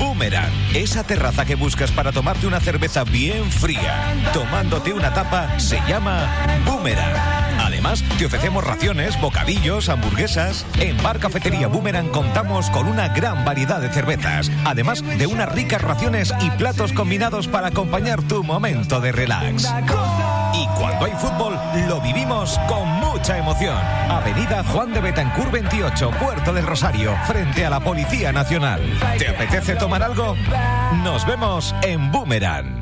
Boomerang. 0.00 0.50
Esa 0.74 1.04
terraza 1.04 1.44
que 1.44 1.54
buscas 1.54 1.92
para 1.92 2.10
tomarte 2.10 2.46
una 2.46 2.58
cerveza 2.58 3.04
bien 3.04 3.52
fría, 3.52 4.14
tomándote 4.32 4.94
una 4.94 5.12
tapa, 5.12 5.60
se 5.60 5.78
llama 5.86 6.26
Boomerang. 6.64 7.39
Además, 7.64 8.04
te 8.18 8.26
ofrecemos 8.26 8.64
raciones, 8.64 9.20
bocadillos, 9.20 9.88
hamburguesas. 9.88 10.64
En 10.78 11.00
Bar 11.02 11.18
Cafetería 11.18 11.68
Boomerang 11.68 12.08
contamos 12.08 12.70
con 12.70 12.86
una 12.86 13.08
gran 13.08 13.44
variedad 13.44 13.80
de 13.80 13.90
cervezas, 13.90 14.50
además 14.64 15.02
de 15.02 15.26
unas 15.26 15.52
ricas 15.52 15.82
raciones 15.82 16.32
y 16.40 16.50
platos 16.50 16.92
combinados 16.92 17.48
para 17.48 17.68
acompañar 17.68 18.22
tu 18.22 18.42
momento 18.42 19.00
de 19.00 19.12
relax. 19.12 19.68
Y 20.52 20.66
cuando 20.78 21.06
hay 21.06 21.12
fútbol, 21.12 21.58
lo 21.88 22.00
vivimos 22.00 22.58
con 22.66 22.88
mucha 22.88 23.38
emoción. 23.38 23.76
Avenida 24.08 24.64
Juan 24.64 24.92
de 24.92 25.00
Betancur 25.00 25.50
28, 25.50 26.10
Puerto 26.18 26.52
del 26.52 26.66
Rosario, 26.66 27.14
frente 27.26 27.64
a 27.64 27.70
la 27.70 27.80
Policía 27.80 28.32
Nacional. 28.32 28.80
¿Te 29.18 29.28
apetece 29.28 29.76
tomar 29.76 30.02
algo? 30.02 30.36
Nos 31.04 31.26
vemos 31.26 31.74
en 31.82 32.10
Boomerang. 32.10 32.79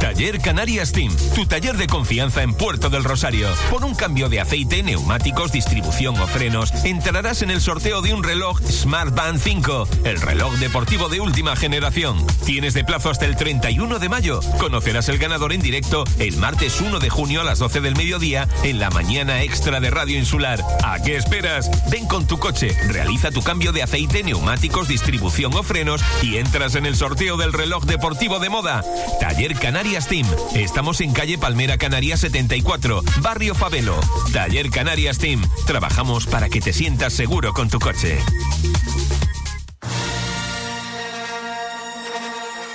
Taller 0.00 0.40
Canarias 0.40 0.92
Team, 0.92 1.14
tu 1.34 1.44
taller 1.44 1.76
de 1.76 1.86
confianza 1.86 2.42
en 2.42 2.54
Puerto 2.54 2.88
del 2.88 3.04
Rosario. 3.04 3.48
Por 3.70 3.84
un 3.84 3.94
cambio 3.94 4.30
de 4.30 4.40
aceite, 4.40 4.82
neumáticos, 4.82 5.52
distribución 5.52 6.18
o 6.18 6.26
frenos, 6.26 6.72
entrarás 6.84 7.42
en 7.42 7.50
el 7.50 7.60
sorteo 7.60 8.00
de 8.00 8.14
un 8.14 8.24
reloj 8.24 8.58
Smart 8.62 9.14
Band 9.14 9.38
5, 9.38 9.88
el 10.04 10.18
reloj 10.18 10.54
deportivo 10.54 11.10
de 11.10 11.20
última 11.20 11.54
generación. 11.54 12.26
Tienes 12.46 12.72
de 12.72 12.82
plazo 12.82 13.10
hasta 13.10 13.26
el 13.26 13.36
31 13.36 13.98
de 13.98 14.08
mayo. 14.08 14.40
Conocerás 14.58 15.10
el 15.10 15.18
ganador 15.18 15.52
en 15.52 15.60
directo 15.60 16.04
el 16.18 16.38
martes 16.38 16.80
1 16.80 16.98
de 16.98 17.10
junio 17.10 17.42
a 17.42 17.44
las 17.44 17.58
12 17.58 17.82
del 17.82 17.94
mediodía 17.94 18.48
en 18.64 18.80
la 18.80 18.88
mañana 18.88 19.42
extra 19.42 19.80
de 19.80 19.90
Radio 19.90 20.18
Insular. 20.18 20.64
¿A 20.82 21.00
qué 21.02 21.16
esperas? 21.16 21.70
Ven 21.90 22.06
con 22.06 22.26
tu 22.26 22.38
coche, 22.38 22.74
realiza 22.88 23.30
tu 23.30 23.42
cambio 23.42 23.70
de 23.70 23.82
aceite, 23.82 24.22
neumáticos, 24.22 24.88
distribución 24.88 25.52
o 25.54 25.62
frenos 25.62 26.02
y 26.22 26.38
entras 26.38 26.74
en 26.74 26.86
el 26.86 26.96
sorteo 26.96 27.36
del 27.36 27.52
reloj 27.52 27.84
deportivo 27.84 28.38
de 28.38 28.48
moda. 28.48 28.82
Taller 29.20 29.54
Canarias 29.54 29.89
Team. 29.90 30.26
Estamos 30.54 31.00
en 31.00 31.12
calle 31.12 31.36
Palmera 31.36 31.76
Canarias 31.76 32.20
74, 32.20 33.02
Barrio 33.22 33.56
Favelo. 33.56 33.98
Taller 34.32 34.70
Canarias 34.70 35.18
Team. 35.18 35.42
Trabajamos 35.66 36.26
para 36.26 36.48
que 36.48 36.60
te 36.60 36.72
sientas 36.72 37.12
seguro 37.12 37.52
con 37.52 37.68
tu 37.68 37.80
coche. 37.80 38.18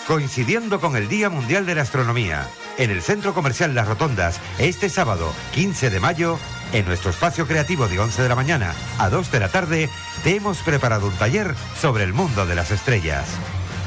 Coincidiendo 0.07 0.81
con 0.81 0.97
el 0.97 1.07
Día 1.07 1.29
Mundial 1.29 1.65
de 1.65 1.75
la 1.75 1.83
Astronomía, 1.83 2.47
en 2.77 2.91
el 2.91 3.01
Centro 3.01 3.33
Comercial 3.33 3.73
Las 3.73 3.87
Rotondas, 3.87 4.41
este 4.59 4.89
sábado 4.89 5.33
15 5.53 5.89
de 5.89 5.99
mayo, 6.01 6.37
en 6.73 6.85
nuestro 6.85 7.11
espacio 7.11 7.47
creativo 7.47 7.87
de 7.87 7.97
11 7.97 8.23
de 8.23 8.29
la 8.29 8.35
mañana 8.35 8.75
a 8.99 9.09
2 9.09 9.31
de 9.31 9.39
la 9.39 9.47
tarde, 9.47 9.89
te 10.25 10.35
hemos 10.35 10.57
preparado 10.59 11.07
un 11.07 11.13
taller 11.13 11.55
sobre 11.79 12.03
el 12.03 12.11
mundo 12.11 12.45
de 12.45 12.55
las 12.55 12.71
estrellas. 12.71 13.25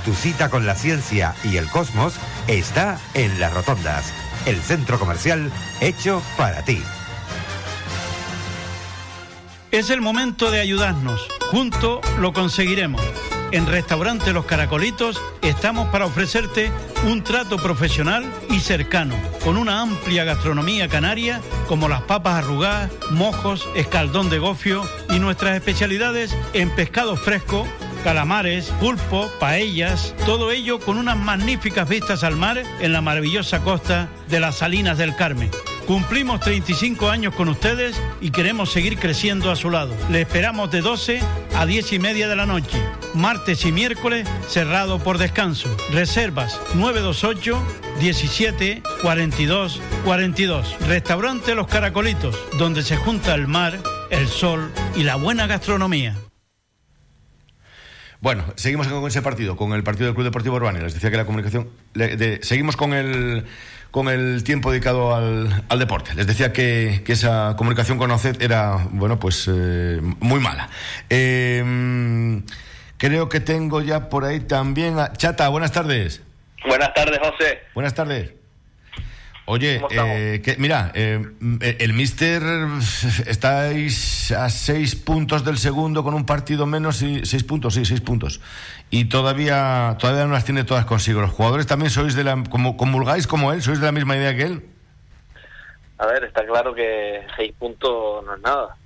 Tu 0.09 0.15
cita 0.15 0.49
con 0.49 0.65
la 0.65 0.75
ciencia 0.75 1.35
y 1.45 1.59
el 1.59 1.69
cosmos 1.69 2.15
está 2.47 2.99
en 3.13 3.39
Las 3.39 3.53
Rotondas, 3.53 4.11
el 4.47 4.57
centro 4.63 4.99
comercial 4.99 5.53
hecho 5.83 6.23
para 6.39 6.65
ti. 6.65 6.83
Es 9.71 9.91
el 9.91 10.01
momento 10.01 10.51
de 10.51 10.61
ayudarnos. 10.61 11.29
Juntos 11.51 12.01
lo 12.19 12.33
conseguiremos. 12.33 13.03
En 13.53 13.67
Restaurante 13.67 14.33
Los 14.33 14.47
Caracolitos 14.47 15.21
estamos 15.43 15.89
para 15.89 16.07
ofrecerte 16.07 16.73
un 17.07 17.23
trato 17.23 17.59
profesional 17.59 18.25
y 18.49 18.61
cercano, 18.61 19.15
con 19.45 19.59
una 19.59 19.83
amplia 19.83 20.25
gastronomía 20.25 20.89
canaria 20.89 21.43
como 21.67 21.87
las 21.87 22.01
papas 22.01 22.43
arrugadas, 22.43 22.91
mojos, 23.11 23.69
escaldón 23.75 24.31
de 24.31 24.39
gofio 24.39 24.89
y 25.11 25.19
nuestras 25.19 25.55
especialidades 25.55 26.35
en 26.55 26.75
pescado 26.75 27.15
fresco 27.15 27.67
calamares, 28.09 28.73
pulpo, 28.81 29.31
paellas, 29.39 30.15
todo 30.25 30.51
ello 30.51 30.81
con 30.81 30.97
unas 30.97 31.19
magníficas 31.19 31.87
vistas 31.87 32.25
al 32.25 32.37
mar 32.37 32.63
en 32.81 32.93
la 32.95 33.03
maravillosa 33.03 33.61
costa 33.61 34.09
de 34.31 34.41
las 34.41 34.57
Salinas 34.57 34.97
del 34.97 35.15
Carmen. 35.15 35.51
Cumplimos 35.87 36.41
35 36.41 37.11
años 37.11 37.35
con 37.35 37.51
ustedes 37.51 38.01
y 38.23 38.31
queremos 38.31 38.73
seguir 38.73 38.99
creciendo 38.99 39.51
a 39.51 39.57
su 39.57 39.69
lado. 39.69 39.95
Le 40.09 40.23
esperamos 40.23 40.71
de 40.71 40.81
12 40.81 41.21
a 41.55 41.67
10 41.67 41.93
y 41.93 41.99
media 41.99 42.29
de 42.29 42.37
la 42.37 42.47
noche, 42.47 42.83
martes 43.13 43.67
y 43.67 43.73
miércoles 43.73 44.27
cerrado 44.49 44.99
por 45.01 45.19
descanso. 45.19 45.69
Reservas 45.93 46.59
928 46.77 47.63
17 48.01 48.83
42 49.03 49.83
42. 50.07 50.77
Restaurante 50.89 51.55
Los 51.55 51.67
Caracolitos, 51.67 52.35
donde 52.59 52.83
se 52.83 52.97
junta 52.97 53.35
el 53.35 53.49
mar, 53.49 53.79
el 54.09 54.29
sol 54.29 54.73
y 54.97 55.03
la 55.03 55.17
buena 55.17 55.47
gastronomía. 55.47 56.17
Bueno, 58.21 58.45
seguimos 58.57 58.89
con 58.89 59.07
ese 59.07 59.23
partido, 59.23 59.57
con 59.57 59.73
el 59.73 59.85
partido 59.85 60.07
del 60.07 60.15
Club 60.15 60.25
Deportivo 60.25 60.57
Urbano. 60.57 60.81
Les 60.81 60.95
decía 60.95 61.11
que 61.11 61.17
la 61.17 61.25
comunicación. 61.25 61.69
seguimos 62.43 62.77
con 62.77 62.93
el, 62.93 63.45
con 63.91 64.09
el 64.09 64.43
tiempo 64.43 64.73
dedicado 64.73 65.15
al, 65.15 65.79
deporte. 65.79 66.15
Les 66.15 66.27
decía 66.27 66.53
que, 66.53 67.05
esa 67.07 67.55
comunicación 67.57 67.97
con 67.97 68.11
OCED 68.11 68.43
era, 68.43 68.87
bueno, 68.91 69.21
pues 69.21 69.49
eh, 69.53 70.01
muy 70.21 70.41
mala. 70.41 70.69
Em, 71.09 72.43
creo 72.97 73.29
que 73.29 73.39
tengo 73.39 73.83
ya 73.83 74.09
por 74.09 74.25
ahí 74.25 74.41
también. 74.41 74.99
A... 74.99 75.13
Chata, 75.13 75.49
buenas 75.49 75.71
tardes. 75.71 76.23
Buenas 76.67 76.93
tardes, 76.95 77.19
José. 77.21 77.61
Buenas 77.75 77.95
tardes. 77.95 78.38
Oye, 79.51 79.81
eh, 79.91 80.43
que, 80.45 80.57
mira, 80.59 80.93
eh, 80.95 81.25
el 81.79 81.95
Mister 81.95 82.43
estáis 83.27 84.31
a 84.31 84.51
seis 84.51 84.95
puntos 84.95 85.43
del 85.43 85.57
segundo 85.57 86.05
con 86.05 86.13
un 86.13 86.27
partido 86.27 86.67
menos 86.67 87.01
y 87.01 87.25
seis 87.25 87.45
puntos, 87.45 87.73
sí, 87.73 87.87
seis 87.87 88.03
puntos. 88.03 88.43
Y 88.91 89.07
todavía, 89.07 89.97
todavía 89.99 90.27
no 90.27 90.35
las 90.35 90.45
tiene 90.45 90.65
todas 90.65 90.85
consigo. 90.85 91.23
¿Los 91.23 91.31
jugadores 91.31 91.67
también 91.67 91.91
sois 91.91 92.15
de 92.15 92.25
la, 92.25 92.45
como 92.51 92.77
comulgáis 92.77 93.27
como 93.27 93.51
él? 93.51 93.63
¿Sois 93.63 93.81
de 93.81 93.87
la 93.87 93.93
misma 93.93 94.17
idea 94.17 94.37
que 94.37 94.43
él? 94.43 94.67
A 95.97 96.05
ver, 96.05 96.25
está 96.25 96.45
claro 96.45 96.75
que 96.75 97.23
seis 97.35 97.55
puntos 97.59 98.23
no 98.27 98.35
es 98.35 98.43
nada. 98.43 98.77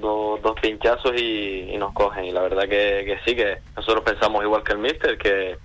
Dos, 0.00 0.40
dos 0.40 0.58
pinchazos 0.62 1.12
y, 1.20 1.76
nos 1.76 1.92
cogen. 1.92 2.24
Y 2.24 2.32
la 2.32 2.40
verdad 2.40 2.62
que, 2.62 3.04
que 3.04 3.18
sí, 3.26 3.36
que 3.36 3.58
nosotros 3.76 4.02
pensamos 4.02 4.42
igual 4.42 4.64
que 4.64 4.72
el 4.72 4.78
Mister, 4.78 5.18
que 5.18 5.58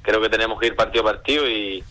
creo 0.00 0.22
que 0.22 0.30
tenemos 0.30 0.58
que 0.58 0.68
ir 0.68 0.76
partido 0.76 1.02
a 1.06 1.12
partido 1.12 1.46
y 1.46 1.84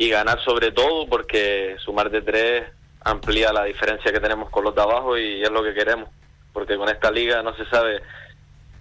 y 0.00 0.08
ganar 0.08 0.42
sobre 0.42 0.72
todo 0.72 1.06
porque 1.06 1.76
sumar 1.84 2.08
de 2.08 2.22
tres 2.22 2.64
amplía 3.02 3.52
la 3.52 3.64
diferencia 3.64 4.10
que 4.10 4.18
tenemos 4.18 4.48
con 4.48 4.64
los 4.64 4.74
de 4.74 4.80
abajo 4.80 5.18
y 5.18 5.42
es 5.42 5.50
lo 5.50 5.62
que 5.62 5.74
queremos, 5.74 6.08
porque 6.54 6.78
con 6.78 6.88
esta 6.88 7.10
liga 7.10 7.42
no 7.42 7.54
se 7.54 7.66
sabe 7.66 8.00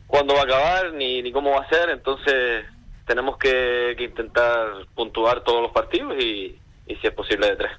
cuándo 0.07 0.33
va 0.33 0.39
a 0.39 0.43
acabar 0.45 0.93
ni, 0.93 1.21
ni 1.21 1.33
cómo 1.33 1.51
va 1.51 1.63
a 1.63 1.69
ser, 1.69 1.89
entonces 1.89 2.63
tenemos 3.05 3.37
que, 3.37 3.95
que 3.97 4.05
intentar 4.05 4.85
puntuar 4.95 5.43
todos 5.43 5.61
los 5.61 5.73
partidos 5.73 6.15
y, 6.23 6.57
y 6.87 6.95
si 6.95 7.07
es 7.07 7.13
posible 7.13 7.47
de 7.47 7.55
tres. 7.57 7.71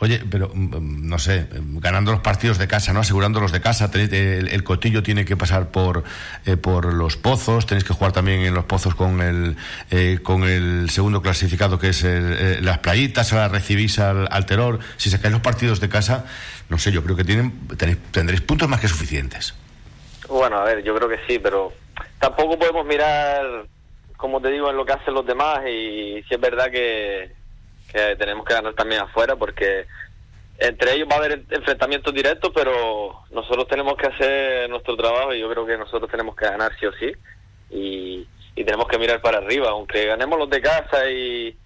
Oye, 0.00 0.22
pero 0.30 0.50
mm, 0.52 0.76
mm, 0.76 1.08
no 1.08 1.18
sé, 1.18 1.46
ganando 1.74 2.10
los 2.10 2.22
partidos 2.22 2.58
de 2.58 2.66
casa, 2.66 2.94
¿no? 2.94 3.00
Asegurando 3.00 3.38
los 3.38 3.52
de 3.52 3.60
casa, 3.60 3.90
el, 3.92 4.64
cotillo 4.64 5.02
tiene 5.02 5.26
que 5.26 5.36
pasar 5.36 5.70
por, 5.70 6.04
eh, 6.46 6.56
por 6.56 6.92
los 6.94 7.18
pozos, 7.18 7.66
tenéis 7.66 7.84
que 7.84 7.92
jugar 7.92 8.12
también 8.12 8.40
en 8.40 8.54
los 8.54 8.64
pozos 8.64 8.94
con 8.94 9.20
el, 9.20 9.56
eh, 9.90 10.20
con 10.22 10.44
el 10.44 10.88
segundo 10.88 11.20
clasificado 11.20 11.78
que 11.78 11.88
es 11.88 12.02
eh, 12.04 12.60
las 12.62 12.78
playitas, 12.78 13.30
recibís 13.50 13.98
al, 13.98 14.26
al 14.30 14.46
terror. 14.46 14.78
Si 14.96 15.10
caen 15.18 15.32
los 15.32 15.42
partidos 15.42 15.80
de 15.80 15.90
casa, 15.90 16.24
no 16.70 16.78
sé, 16.78 16.92
yo 16.92 17.04
creo 17.04 17.14
que 17.14 17.24
tienen, 17.24 17.52
tendréis 18.10 18.40
puntos 18.40 18.68
más 18.70 18.80
que 18.80 18.88
suficientes. 18.88 19.54
Bueno, 20.28 20.58
a 20.58 20.64
ver, 20.64 20.82
yo 20.82 20.94
creo 20.94 21.10
que 21.10 21.18
sí, 21.26 21.38
pero 21.38 21.74
tampoco 22.18 22.58
podemos 22.58 22.86
mirar, 22.86 23.66
como 24.16 24.40
te 24.40 24.48
digo, 24.48 24.70
en 24.70 24.76
lo 24.76 24.86
que 24.86 24.92
hacen 24.92 25.12
los 25.12 25.26
demás 25.26 25.60
y 25.66 26.22
si 26.26 26.34
es 26.34 26.40
verdad 26.40 26.70
que 26.70 27.39
que 27.92 28.16
tenemos 28.16 28.44
que 28.44 28.54
ganar 28.54 28.74
también 28.74 29.02
afuera 29.02 29.36
porque 29.36 29.86
entre 30.60 30.94
ellos 30.94 31.08
va 31.10 31.14
a 31.16 31.18
haber 31.18 31.42
enfrentamientos 31.50 32.12
directos, 32.12 32.52
pero 32.54 33.22
nosotros 33.32 33.66
tenemos 33.66 33.96
que 33.96 34.06
hacer 34.08 34.68
nuestro 34.68 34.94
trabajo 34.94 35.32
y 35.34 35.40
yo 35.40 35.50
creo 35.50 35.64
que 35.64 35.78
nosotros 35.78 36.10
tenemos 36.10 36.36
que 36.36 36.44
ganar 36.44 36.72
sí 36.78 36.86
o 36.86 36.92
sí 36.92 37.12
y, 37.70 38.26
tenemos 38.62 38.88
que 38.88 38.98
mirar 38.98 39.22
para 39.22 39.38
arriba, 39.38 39.70
aunque 39.70 40.04
ganemos 40.04 40.38
los 40.38 40.50
de 40.50 40.60
casa 40.60 41.08
y, 41.10 41.56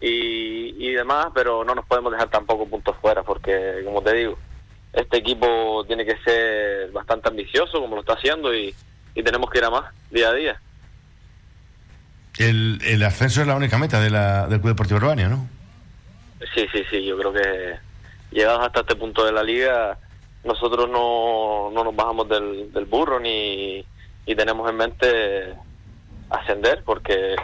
y, 0.00 0.92
demás, 0.92 1.26
pero 1.34 1.62
no 1.62 1.74
nos 1.74 1.84
podemos 1.84 2.10
dejar 2.10 2.30
tampoco 2.30 2.66
puntos 2.66 2.96
fuera 3.02 3.22
porque, 3.22 3.82
como 3.84 4.00
te 4.00 4.14
digo, 4.14 4.38
este 4.94 5.18
equipo 5.18 5.84
tiene 5.86 6.06
que 6.06 6.16
ser 6.24 6.90
bastante 6.90 7.28
ambicioso 7.28 7.82
como 7.82 7.96
lo 7.96 8.00
está 8.00 8.14
haciendo 8.14 8.54
y, 8.54 8.74
tenemos 9.14 9.50
que 9.50 9.58
ir 9.58 9.64
a 9.64 9.70
más 9.70 9.92
día 10.10 10.30
a 10.30 10.32
día. 10.32 10.60
El, 12.38 12.80
el 12.86 13.02
ascenso 13.02 13.42
es 13.42 13.46
la 13.46 13.56
única 13.56 13.76
meta 13.76 14.00
de 14.00 14.08
la, 14.08 14.46
del 14.46 14.60
Club 14.60 14.70
Deportivo 14.70 14.96
Urbania, 14.98 15.28
¿no? 15.28 15.46
Sí, 16.54 16.66
sí, 16.72 16.84
sí, 16.90 17.04
yo 17.04 17.18
creo 17.18 17.32
que 17.32 17.78
llegados 18.30 18.60
hasta 18.64 18.80
este 18.80 18.96
punto 18.96 19.24
de 19.24 19.32
la 19.32 19.42
liga, 19.42 19.98
nosotros 20.44 20.88
no, 20.88 21.70
no 21.72 21.84
nos 21.84 21.96
bajamos 21.96 22.28
del, 22.28 22.84
burro 22.86 23.18
ni 23.18 23.84
y 24.26 24.34
tenemos 24.34 24.68
en 24.68 24.76
mente 24.76 25.54
ascender 26.30 26.82
porque 26.84 27.34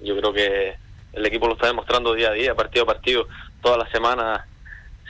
yo 0.00 0.16
creo 0.16 0.32
que 0.32 0.76
el 1.12 1.26
equipo 1.26 1.46
lo 1.46 1.54
está 1.54 1.68
demostrando 1.68 2.14
día 2.14 2.30
a 2.30 2.32
día, 2.32 2.54
partido 2.54 2.82
a 2.82 2.88
partido, 2.88 3.28
toda 3.62 3.78
la 3.78 3.90
semana 3.90 4.46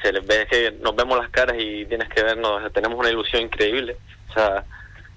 se 0.03 0.13
les 0.13 0.27
ve 0.27 0.47
que 0.51 0.71
nos 0.83 0.95
vemos 0.95 1.19
las 1.19 1.31
caras 1.31 1.57
y 1.59 1.87
tienes 1.87 2.09
que 2.11 2.23
vernos, 2.23 2.71
tenemos 2.73 2.99
una 2.99 3.11
ilusión 3.11 3.43
increíble. 3.43 3.97
O 4.29 4.35
sea, 4.35 4.65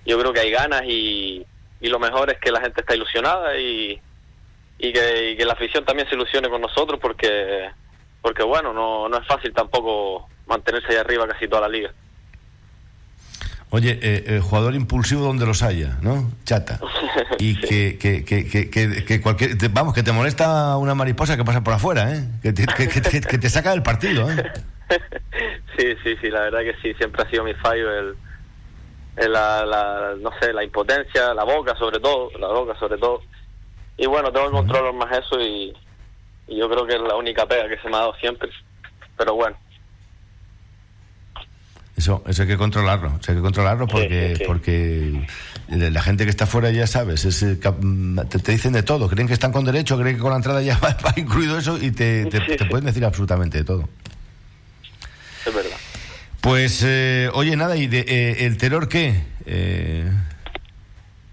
yo 0.05 0.17
creo 0.17 0.31
que 0.31 0.39
hay 0.39 0.51
ganas 0.51 0.83
y, 0.85 1.45
y 1.81 1.87
lo 1.89 1.99
mejor 1.99 2.29
es 2.29 2.39
que 2.39 2.51
la 2.51 2.61
gente 2.61 2.81
está 2.81 2.95
ilusionada 2.95 3.57
y, 3.57 3.99
y, 4.79 4.93
que, 4.93 5.31
y 5.31 5.37
que 5.37 5.45
la 5.45 5.53
afición 5.53 5.83
también 5.83 6.07
se 6.07 6.15
ilusione 6.15 6.49
con 6.49 6.61
nosotros 6.61 6.99
porque 7.01 7.69
porque 8.21 8.43
bueno, 8.43 8.73
no, 8.73 9.07
no 9.09 9.17
es 9.17 9.27
fácil 9.27 9.53
tampoco 9.53 10.27
mantenerse 10.45 10.93
ahí 10.93 10.97
arriba 10.97 11.27
casi 11.27 11.47
toda 11.47 11.61
la 11.61 11.69
liga. 11.69 11.91
Oye, 13.69 13.99
eh, 14.01 14.39
jugador 14.41 14.75
impulsivo 14.75 15.23
donde 15.23 15.45
los 15.45 15.61
haya, 15.61 15.97
¿no? 16.01 16.31
Chata. 16.45 16.79
Y 17.39 17.59
que, 17.59 17.99
que, 17.99 18.25
que, 18.25 19.05
que, 19.05 19.21
cualquier. 19.21 19.55
vamos, 19.69 19.93
que 19.93 20.01
te 20.01 20.11
molesta 20.11 20.75
una 20.77 20.95
mariposa 20.95 21.37
que 21.37 21.45
pasa 21.45 21.63
por 21.63 21.73
afuera, 21.73 22.15
¿eh? 22.15 22.27
Que 22.41 22.51
te, 22.51 22.65
que, 22.65 23.37
te 23.37 23.49
saca 23.49 23.71
del 23.71 23.83
partido, 23.83 24.31
¿eh? 24.31 24.51
Sí, 25.77 25.95
sí, 26.03 26.15
sí, 26.19 26.31
la 26.31 26.41
verdad 26.41 26.61
que 26.61 26.73
sí, 26.81 26.95
siempre 26.95 27.21
ha 27.21 27.29
sido 27.29 27.43
mi 27.43 27.53
fallo 27.53 27.91
el, 27.93 28.15
la, 29.31 29.63
la, 29.65 30.15
no 30.19 30.31
sé, 30.39 30.51
la 30.51 30.63
impotencia, 30.63 31.33
la 31.35 31.43
boca 31.43 31.75
sobre 31.75 31.99
todo, 31.99 32.31
la 32.39 32.47
boca 32.47 32.77
sobre 32.79 32.97
todo. 32.97 33.21
Y 33.97 34.07
bueno, 34.07 34.31
tengo 34.31 34.47
que 34.47 34.53
controlar 34.53 34.93
más 34.93 35.11
eso 35.17 35.39
y, 35.39 35.71
y 36.47 36.57
yo 36.57 36.69
creo 36.69 36.85
que 36.85 36.95
es 36.95 37.01
la 37.01 37.15
única 37.15 37.45
pega 37.45 37.67
que 37.67 37.77
se 37.79 37.89
me 37.89 37.95
ha 37.95 37.99
dado 37.99 38.15
siempre, 38.15 38.49
pero 39.17 39.35
bueno. 39.35 39.57
Eso, 41.95 42.23
eso 42.27 42.43
hay 42.43 42.47
que 42.47 42.57
controlarlo, 42.57 43.19
hay 43.27 43.35
que 43.35 43.41
controlarlo 43.41 43.87
porque, 43.87 44.43
porque 44.45 45.25
la 45.67 46.01
gente 46.03 46.25
que 46.25 46.29
está 46.29 46.45
fuera 46.45 46.69
ya 46.69 46.85
sabes, 46.85 47.25
es, 47.25 47.41
eh, 47.41 47.55
te, 47.55 48.51
dicen 48.51 48.73
de 48.73 48.83
todo, 48.83 49.09
creen 49.09 49.27
que 49.27 49.33
están 49.33 49.51
con 49.51 49.65
derecho, 49.65 49.97
creen 49.97 50.15
que 50.15 50.21
con 50.21 50.29
la 50.29 50.37
entrada 50.37 50.61
ya 50.61 50.77
va, 50.83 50.95
incluido 51.15 51.57
eso 51.57 51.77
y 51.77 51.89
te, 51.91 52.27
te, 52.27 52.65
pueden 52.65 52.85
decir 52.85 53.03
absolutamente 53.03 53.57
de 53.57 53.63
todo. 53.63 53.89
Es 55.43 55.53
verdad. 55.53 55.77
Pues, 56.39 56.83
eh, 56.85 57.31
oye, 57.33 57.55
nada, 57.55 57.75
¿y 57.75 57.87
de, 57.87 58.05
eh, 58.07 58.45
el 58.45 58.57
terror 58.57 58.87
qué? 58.87 59.23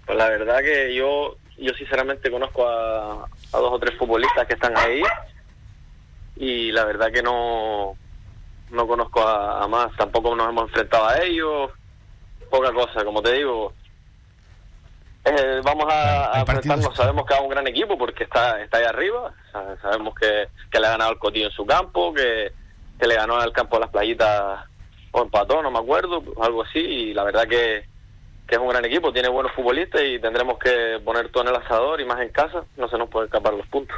Pues 0.05 0.17
la 0.17 0.29
verdad 0.29 0.61
que 0.61 0.95
yo, 0.95 1.37
yo 1.59 1.73
sinceramente 1.75 2.31
conozco 2.31 2.67
a, 2.67 3.27
a 3.51 3.57
dos 3.57 3.73
o 3.73 3.79
tres 3.79 3.97
futbolistas 3.97 4.47
que 4.47 4.53
están 4.53 4.77
ahí. 4.77 5.01
Y 6.37 6.71
la 6.71 6.85
verdad 6.85 7.11
que 7.11 7.23
no 7.23 7.95
no 8.71 8.87
conozco 8.87 9.21
a, 9.21 9.67
más, 9.67 9.95
tampoco 9.95 10.35
nos 10.35 10.49
hemos 10.49 10.63
enfrentado 10.65 11.07
a 11.07 11.17
ellos, 11.19 11.71
poca 12.49 12.71
cosa, 12.73 13.03
como 13.03 13.21
te 13.21 13.33
digo. 13.33 13.73
Eh, 15.23 15.61
vamos 15.63 15.85
a, 15.91 16.39
enfrentarnos, 16.39 16.95
sabemos 16.95 17.25
que 17.25 17.33
es 17.33 17.39
un 17.39 17.49
gran 17.49 17.65
equipo 17.67 17.97
porque 17.97 18.25
está, 18.25 18.61
está 18.61 18.77
ahí 18.77 18.83
arriba, 18.83 19.33
sabemos 19.81 20.13
que, 20.15 20.49
que 20.69 20.79
le 20.79 20.87
ha 20.87 20.91
ganado 20.91 21.13
el 21.13 21.19
Cotillo 21.19 21.47
en 21.47 21.51
su 21.51 21.65
campo, 21.65 22.13
que, 22.13 22.51
que 22.99 23.07
le 23.07 23.15
ganó 23.15 23.37
al 23.37 23.51
campo 23.51 23.77
de 23.77 23.81
las 23.81 23.89
playitas 23.89 24.65
o 25.11 25.23
empató, 25.23 25.63
no 25.63 25.71
me 25.71 25.79
acuerdo, 25.79 26.23
algo 26.41 26.63
así, 26.63 26.79
y 26.79 27.13
la 27.13 27.23
verdad 27.23 27.47
que, 27.47 27.87
que 28.47 28.55
es 28.55 28.61
un 28.61 28.69
gran 28.69 28.85
equipo, 28.85 29.11
tiene 29.11 29.29
buenos 29.29 29.51
futbolistas 29.53 30.01
y 30.03 30.19
tendremos 30.19 30.59
que 30.59 30.99
poner 31.03 31.29
todo 31.29 31.43
en 31.43 31.49
el 31.49 31.55
asador 31.55 31.99
y 31.99 32.05
más 32.05 32.21
en 32.21 32.29
casa, 32.29 32.63
no 32.77 32.87
se 32.87 32.97
nos 32.97 33.09
puede 33.09 33.25
escapar 33.25 33.53
los 33.53 33.67
puntos. 33.67 33.97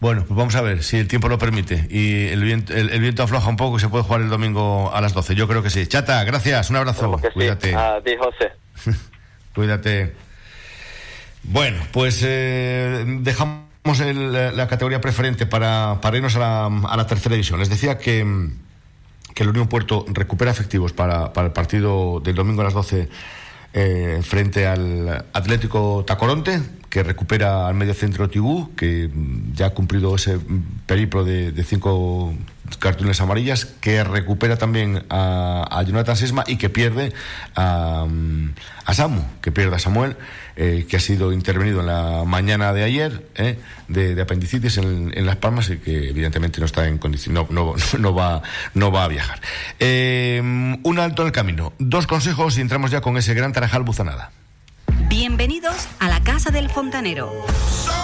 Bueno, 0.00 0.22
pues 0.26 0.36
vamos 0.36 0.54
a 0.54 0.60
ver 0.60 0.82
si 0.82 0.98
el 0.98 1.08
tiempo 1.08 1.28
lo 1.28 1.38
permite 1.38 1.86
y 1.88 2.28
el 2.28 2.42
viento, 2.42 2.74
el, 2.74 3.00
viento 3.00 3.22
afloja 3.22 3.48
un 3.48 3.56
poco 3.56 3.78
y 3.78 3.80
se 3.80 3.88
puede 3.88 4.04
jugar 4.04 4.20
el 4.20 4.28
domingo 4.28 4.90
a 4.92 5.00
las 5.00 5.14
12. 5.14 5.34
Yo 5.34 5.48
creo 5.48 5.62
que 5.62 5.70
sí. 5.70 5.86
Chata, 5.86 6.22
gracias, 6.24 6.68
un 6.68 6.76
abrazo. 6.76 7.18
Cuídate. 7.32 7.74
A 7.74 8.02
ti, 8.02 8.12
José. 8.18 8.52
Cuídate. 9.54 10.12
Bueno, 11.44 11.78
pues 11.92 12.22
eh, 12.22 13.02
dejamos 13.20 13.64
la 14.04 14.68
categoría 14.68 15.00
preferente 15.00 15.46
para, 15.46 15.98
para 16.02 16.16
irnos 16.18 16.36
a 16.36 16.38
la, 16.38 16.66
a 16.66 16.96
la 16.98 17.06
tercera 17.06 17.34
división. 17.34 17.58
Les 17.60 17.70
decía 17.70 17.96
que 17.96 18.50
que 19.34 19.42
el 19.42 19.50
Unión 19.50 19.68
Puerto 19.68 20.06
recupera 20.08 20.50
efectivos 20.50 20.92
para, 20.92 21.32
para 21.32 21.48
el 21.48 21.52
partido 21.52 22.20
del 22.20 22.34
domingo 22.34 22.62
a 22.62 22.64
las 22.64 22.74
12 22.74 23.08
eh, 23.76 24.20
frente 24.22 24.66
al 24.66 25.26
Atlético 25.32 26.04
Tacoronte, 26.06 26.60
que 26.88 27.02
recupera 27.02 27.66
al 27.66 27.74
medio 27.74 27.92
centro 27.92 28.30
Tibú, 28.30 28.72
que 28.76 29.10
ya 29.52 29.66
ha 29.66 29.70
cumplido 29.70 30.14
ese 30.14 30.38
periplo 30.86 31.24
de, 31.24 31.50
de 31.50 31.64
cinco 31.64 32.32
cartones 32.78 33.20
amarillas, 33.20 33.66
que 33.66 34.02
recupera 34.04 34.56
también 34.56 35.04
a, 35.10 35.82
Jonathan 35.86 36.16
Sesma 36.16 36.44
y 36.46 36.56
que 36.56 36.70
pierde 36.70 37.12
a, 37.54 38.06
a 38.84 38.94
Samu, 38.94 39.22
que 39.40 39.52
pierde 39.52 39.76
a 39.76 39.78
Samuel, 39.78 40.16
eh, 40.56 40.86
que 40.88 40.96
ha 40.96 41.00
sido 41.00 41.32
intervenido 41.32 41.80
en 41.80 41.86
la 41.86 42.22
mañana 42.24 42.72
de 42.72 42.84
ayer 42.84 43.26
eh, 43.34 43.58
de, 43.88 44.20
apendicitis 44.20 44.78
en, 44.78 45.26
Las 45.26 45.36
Palmas 45.36 45.68
y 45.68 45.78
que 45.78 46.10
evidentemente 46.10 46.60
no 46.60 46.66
está 46.66 46.86
en 46.86 46.98
condición, 46.98 47.34
no, 47.34 47.48
no, 47.50 47.74
no, 47.98 48.14
va, 48.14 48.42
no 48.74 48.92
va 48.92 49.04
a 49.04 49.08
viajar. 49.08 49.40
Eh, 49.80 50.40
un 50.40 50.98
alto 50.98 51.22
en 51.22 51.26
el 51.26 51.32
camino, 51.32 51.72
dos 51.78 52.06
consejos 52.06 52.56
y 52.58 52.60
entramos 52.60 52.90
ya 52.90 53.00
con 53.00 53.16
ese 53.16 53.34
gran 53.34 53.52
tarajal 53.52 53.82
buzanada. 53.82 54.30
Bienvenidos 55.08 55.88
a 55.98 56.08
la 56.08 56.22
Casa 56.22 56.50
del 56.50 56.70
Fontanero. 56.70 57.32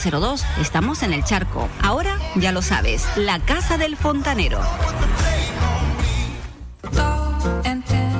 6502. 0.00 0.44
Estamos 0.60 1.02
en 1.02 1.12
el 1.12 1.24
charco. 1.24 1.68
Ahora 1.82 2.16
ya 2.36 2.52
lo 2.52 2.62
sabes, 2.62 3.06
la 3.16 3.38
casa 3.38 3.76
del 3.78 3.96
fontanero. 3.96 4.60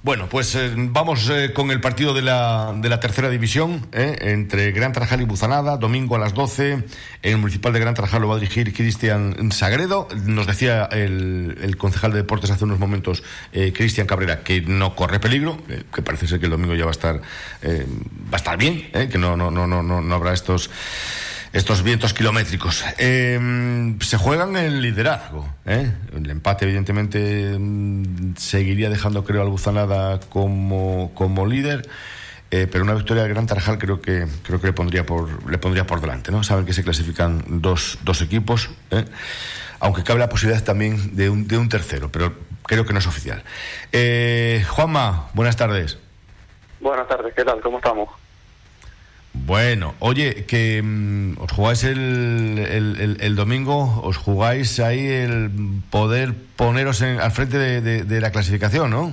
Bueno, 0.00 0.28
pues 0.28 0.54
eh, 0.54 0.72
vamos 0.76 1.28
eh, 1.28 1.52
con 1.52 1.72
el 1.72 1.80
partido 1.80 2.14
de 2.14 2.22
la, 2.22 2.72
de 2.76 2.88
la 2.88 3.00
tercera 3.00 3.28
división 3.28 3.88
eh, 3.90 4.16
entre 4.20 4.70
Gran 4.70 4.92
Tarajal 4.92 5.22
y 5.22 5.24
Buzanada, 5.24 5.76
domingo 5.76 6.14
a 6.14 6.20
las 6.20 6.34
12. 6.34 6.72
En 6.72 6.84
el 7.22 7.38
municipal 7.38 7.72
de 7.72 7.80
Gran 7.80 7.94
Tarajal 7.94 8.22
lo 8.22 8.28
va 8.28 8.36
a 8.36 8.38
dirigir 8.38 8.72
Cristian 8.72 9.50
Sagredo. 9.50 10.06
Nos 10.24 10.46
decía 10.46 10.84
el, 10.84 11.58
el 11.60 11.76
concejal 11.76 12.12
de 12.12 12.18
deportes 12.18 12.48
hace 12.50 12.64
unos 12.64 12.78
momentos, 12.78 13.24
Cristian 13.50 14.06
Cabrera, 14.06 14.44
que 14.44 14.60
no 14.60 14.94
corre 14.94 15.18
peligro, 15.18 15.58
que 15.92 16.02
parece 16.02 16.28
ser 16.28 16.38
que 16.38 16.46
el 16.46 16.52
domingo 16.52 16.76
ya 16.76 16.84
va 16.84 16.90
a 16.90 16.92
estar, 16.92 17.16
va 17.16 18.32
a 18.32 18.36
estar 18.36 18.56
bien, 18.56 18.90
que 19.10 19.18
no, 19.18 19.36
no, 19.36 19.50
no, 19.50 19.66
no, 19.66 19.82
no 19.82 20.14
habrá 20.14 20.32
estos 20.32 20.70
estos 21.52 21.82
vientos 21.82 22.14
kilométricos. 22.14 22.84
Eh, 22.98 23.96
se 24.00 24.16
juegan 24.16 24.56
el 24.56 24.82
liderazgo. 24.82 25.48
¿eh? 25.66 25.92
El 26.14 26.30
empate, 26.30 26.64
evidentemente, 26.64 27.56
mm, 27.58 28.36
seguiría 28.36 28.90
dejando, 28.90 29.24
creo, 29.24 29.42
al 29.42 29.48
Buzanada 29.48 30.20
como, 30.20 31.12
como 31.14 31.46
líder. 31.46 31.88
Eh, 32.50 32.66
pero 32.70 32.82
una 32.82 32.94
victoria 32.94 33.24
del 33.24 33.32
Gran 33.34 33.46
Tarajal 33.46 33.76
creo 33.76 34.00
que 34.00 34.26
creo 34.42 34.58
que 34.58 34.68
le 34.68 34.72
pondría 34.72 35.04
por 35.04 35.50
le 35.50 35.58
pondría 35.58 35.86
por 35.86 36.00
delante 36.00 36.32
no 36.32 36.42
saben 36.42 36.64
que 36.64 36.72
se 36.72 36.82
clasifican 36.82 37.44
dos, 37.46 37.98
dos 38.04 38.22
equipos 38.22 38.70
aunque 39.80 40.02
cabe 40.02 40.18
la 40.18 40.30
posibilidad 40.30 40.64
también 40.64 41.14
de 41.14 41.28
un, 41.28 41.46
de 41.46 41.58
un 41.58 41.68
tercero 41.68 42.10
pero 42.10 42.32
creo 42.62 42.86
que 42.86 42.94
no 42.94 43.00
es 43.00 43.06
oficial 43.06 43.44
Juanma 44.66 45.28
buenas 45.34 45.56
tardes 45.56 45.98
buenas 46.80 47.06
tardes 47.06 47.34
qué 47.34 47.44
tal 47.44 47.60
cómo 47.60 47.76
estamos 47.76 48.08
bueno, 49.46 49.94
oye, 50.00 50.44
que 50.46 50.82
mm, 50.82 51.40
os 51.40 51.52
jugáis 51.52 51.84
el, 51.84 53.16
el, 53.20 53.36
domingo, 53.36 54.00
os 54.02 54.16
jugáis 54.16 54.80
ahí 54.80 55.06
el 55.06 55.50
poder 55.90 56.34
poneros 56.56 57.02
al 57.02 57.30
frente 57.30 57.58
de, 57.58 58.20
la 58.20 58.30
clasificación, 58.30 58.90
¿no? 58.90 59.12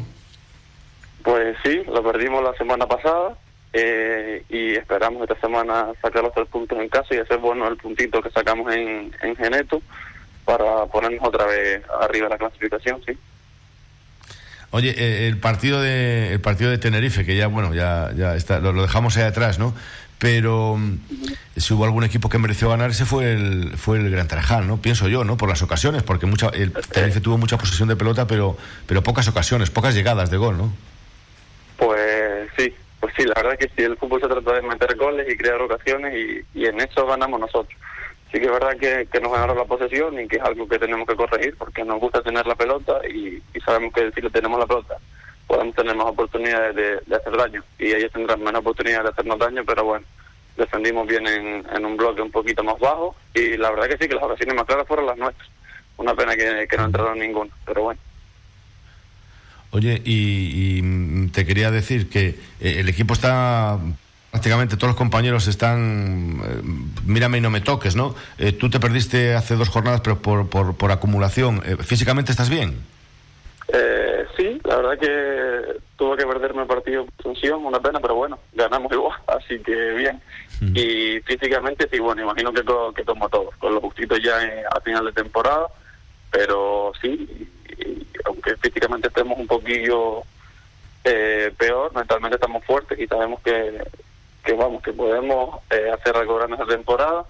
Pues 1.23 1.57
sí, 1.63 1.81
lo 1.87 2.03
perdimos 2.03 2.43
la 2.43 2.53
semana 2.53 2.87
pasada 2.87 3.35
eh, 3.73 4.43
y 4.49 4.75
esperamos 4.75 5.23
esta 5.23 5.39
semana 5.39 5.87
sacar 6.01 6.23
los 6.23 6.33
tres 6.33 6.47
puntos 6.47 6.77
en 6.79 6.89
casa 6.89 7.15
y 7.15 7.17
hacer 7.17 7.37
bueno 7.39 7.67
el 7.67 7.77
puntito 7.77 8.21
que 8.21 8.29
sacamos 8.29 8.73
en, 8.73 9.11
en 9.21 9.35
Geneto 9.35 9.81
para 10.43 10.85
ponernos 10.85 11.27
otra 11.27 11.45
vez 11.45 11.81
arriba 12.01 12.25
de 12.27 12.29
la 12.29 12.37
clasificación, 12.37 13.01
sí. 13.05 13.17
Oye, 14.71 14.93
eh, 14.97 15.27
el 15.27 15.37
partido 15.37 15.81
de 15.81 16.33
el 16.33 16.41
partido 16.41 16.69
de 16.69 16.77
Tenerife 16.77 17.25
que 17.25 17.37
ya 17.37 17.47
bueno 17.47 17.73
ya 17.73 18.11
ya 18.13 18.35
está 18.35 18.59
lo, 18.59 18.73
lo 18.73 18.81
dejamos 18.81 19.15
ahí 19.15 19.23
atrás, 19.23 19.57
¿no? 19.57 19.73
Pero 20.19 20.77
mm, 20.77 20.99
si 21.57 21.73
hubo 21.73 21.85
algún 21.85 22.03
equipo 22.03 22.29
que 22.29 22.37
mereció 22.37 22.69
ganar 22.69 22.91
ese 22.91 23.05
fue 23.05 23.33
el 23.33 23.77
fue 23.77 23.97
el 23.97 24.09
Gran 24.09 24.27
Tarajal, 24.27 24.67
¿no? 24.67 24.77
Pienso 24.77 25.07
yo, 25.07 25.23
¿no? 25.23 25.37
Por 25.37 25.49
las 25.49 25.61
ocasiones, 25.61 26.03
porque 26.03 26.25
mucha 26.25 26.49
el 26.49 26.71
Tenerife 26.73 27.21
tuvo 27.21 27.37
mucha 27.37 27.57
posesión 27.57 27.89
de 27.89 27.95
pelota, 27.95 28.27
pero 28.27 28.57
pero 28.87 29.03
pocas 29.03 29.27
ocasiones, 29.27 29.69
pocas 29.69 29.93
llegadas 29.93 30.29
de 30.29 30.37
gol, 30.37 30.57
¿no? 30.57 30.73
Pues 31.77 32.49
sí, 32.57 32.73
pues 32.99 33.13
sí, 33.17 33.23
la 33.23 33.35
verdad 33.35 33.57
que 33.57 33.67
sí, 33.67 33.83
el 33.83 33.97
fútbol 33.97 34.21
se 34.21 34.27
trata 34.27 34.53
de 34.53 34.61
meter 34.61 34.95
goles 34.95 35.27
y 35.31 35.37
crear 35.37 35.61
ocasiones 35.61 36.13
y, 36.53 36.65
en 36.65 36.79
eso 36.79 37.05
ganamos 37.05 37.39
nosotros. 37.39 37.77
Sí 38.31 38.39
que 38.39 38.45
es 38.45 38.51
verdad 38.51 38.77
que, 38.77 39.19
nos 39.19 39.31
ganaron 39.31 39.57
la 39.57 39.65
posesión 39.65 40.19
y 40.19 40.27
que 40.27 40.37
es 40.37 40.41
algo 40.41 40.67
que 40.67 40.79
tenemos 40.79 41.07
que 41.07 41.15
corregir 41.15 41.55
porque 41.57 41.83
nos 41.83 41.99
gusta 41.99 42.21
tener 42.21 42.45
la 42.47 42.55
pelota 42.55 42.99
y, 43.07 43.41
sabemos 43.63 43.93
que 43.93 44.11
si 44.11 44.21
le 44.21 44.29
tenemos 44.29 44.59
la 44.59 44.65
pelota 44.65 44.97
podemos 45.47 45.75
tener 45.75 45.95
más 45.95 46.07
oportunidades 46.07 46.75
de, 46.75 47.15
hacer 47.15 47.37
daño 47.37 47.63
y 47.77 47.93
ellos 47.93 48.11
tendrán 48.11 48.43
menos 48.43 48.61
oportunidades 48.61 49.03
de 49.03 49.09
hacernos 49.11 49.39
daño, 49.39 49.63
pero 49.65 49.83
bueno, 49.83 50.05
defendimos 50.57 51.07
bien 51.07 51.27
en, 51.27 51.85
un 51.85 51.97
bloque 51.97 52.21
un 52.21 52.31
poquito 52.31 52.63
más 52.63 52.79
bajo 52.79 53.15
y 53.33 53.57
la 53.57 53.71
verdad 53.71 53.87
que 53.87 53.97
sí, 53.97 54.07
que 54.09 54.15
las 54.15 54.23
ocasiones 54.23 54.55
más 54.55 54.65
claras 54.65 54.87
fueron 54.87 55.05
las 55.05 55.17
nuestras. 55.17 55.47
Una 55.97 56.13
pena 56.13 56.35
que, 56.35 56.67
no 56.77 56.85
entraron 56.85 57.19
ninguno, 57.19 57.51
pero 57.65 57.83
bueno. 57.83 57.99
Oye, 59.71 60.01
y, 60.03 61.27
te 61.29 61.45
quería 61.45 61.71
decir 61.71 62.09
que 62.09 62.35
eh, 62.59 62.79
el 62.79 62.89
equipo 62.89 63.13
está 63.13 63.79
prácticamente 64.31 64.75
todos 64.75 64.89
los 64.89 64.97
compañeros 64.97 65.47
están 65.47 66.41
eh, 66.43 66.61
mírame 67.05 67.37
y 67.37 67.41
no 67.41 67.49
me 67.49 67.61
toques, 67.61 67.95
¿no? 67.95 68.15
Eh, 68.37 68.51
tú 68.51 68.69
te 68.69 68.81
perdiste 68.81 69.33
hace 69.33 69.55
dos 69.55 69.69
jornadas, 69.69 70.01
pero 70.01 70.21
por, 70.21 70.49
por, 70.49 70.75
por 70.75 70.91
acumulación. 70.91 71.61
¿Físicamente 71.83 72.31
estás 72.31 72.49
bien? 72.49 72.75
Eh, 73.69 74.14
la 74.65 74.77
verdad 74.77 74.97
que 74.97 75.79
tuve 75.95 76.17
que 76.17 76.25
perderme 76.25 76.63
el 76.63 76.67
partido 76.67 77.05
por 77.05 77.23
función, 77.23 77.65
una 77.65 77.79
pena, 77.79 77.99
pero 77.99 78.15
bueno, 78.15 78.39
ganamos 78.53 78.91
igual, 78.91 79.17
así 79.27 79.59
que 79.59 79.91
bien. 79.91 80.21
Y 80.73 81.19
físicamente, 81.21 81.87
sí, 81.91 81.99
bueno, 81.99 82.23
imagino 82.23 82.51
que, 82.53 82.63
que 82.95 83.03
tomo 83.03 83.29
todo, 83.29 83.51
con 83.59 83.73
los 83.73 83.83
justitos 83.83 84.19
ya 84.23 84.37
a 84.71 84.79
final 84.81 85.05
de 85.05 85.11
temporada, 85.11 85.67
pero 86.31 86.91
sí, 87.01 87.47
aunque 88.25 88.55
físicamente 88.57 89.09
estemos 89.09 89.37
un 89.37 89.47
poquillo 89.47 90.23
eh, 91.03 91.53
peor, 91.57 91.93
mentalmente 91.93 92.35
estamos 92.35 92.63
fuertes 92.65 92.97
y 92.99 93.05
sabemos 93.05 93.41
que, 93.41 93.83
que 94.43 94.53
vamos, 94.53 94.81
que 94.81 94.93
podemos 94.93 95.59
eh, 95.69 95.91
hacer 95.91 96.15
algo 96.15 96.37
grande 96.37 96.55
esa 96.55 96.65
temporada 96.65 97.25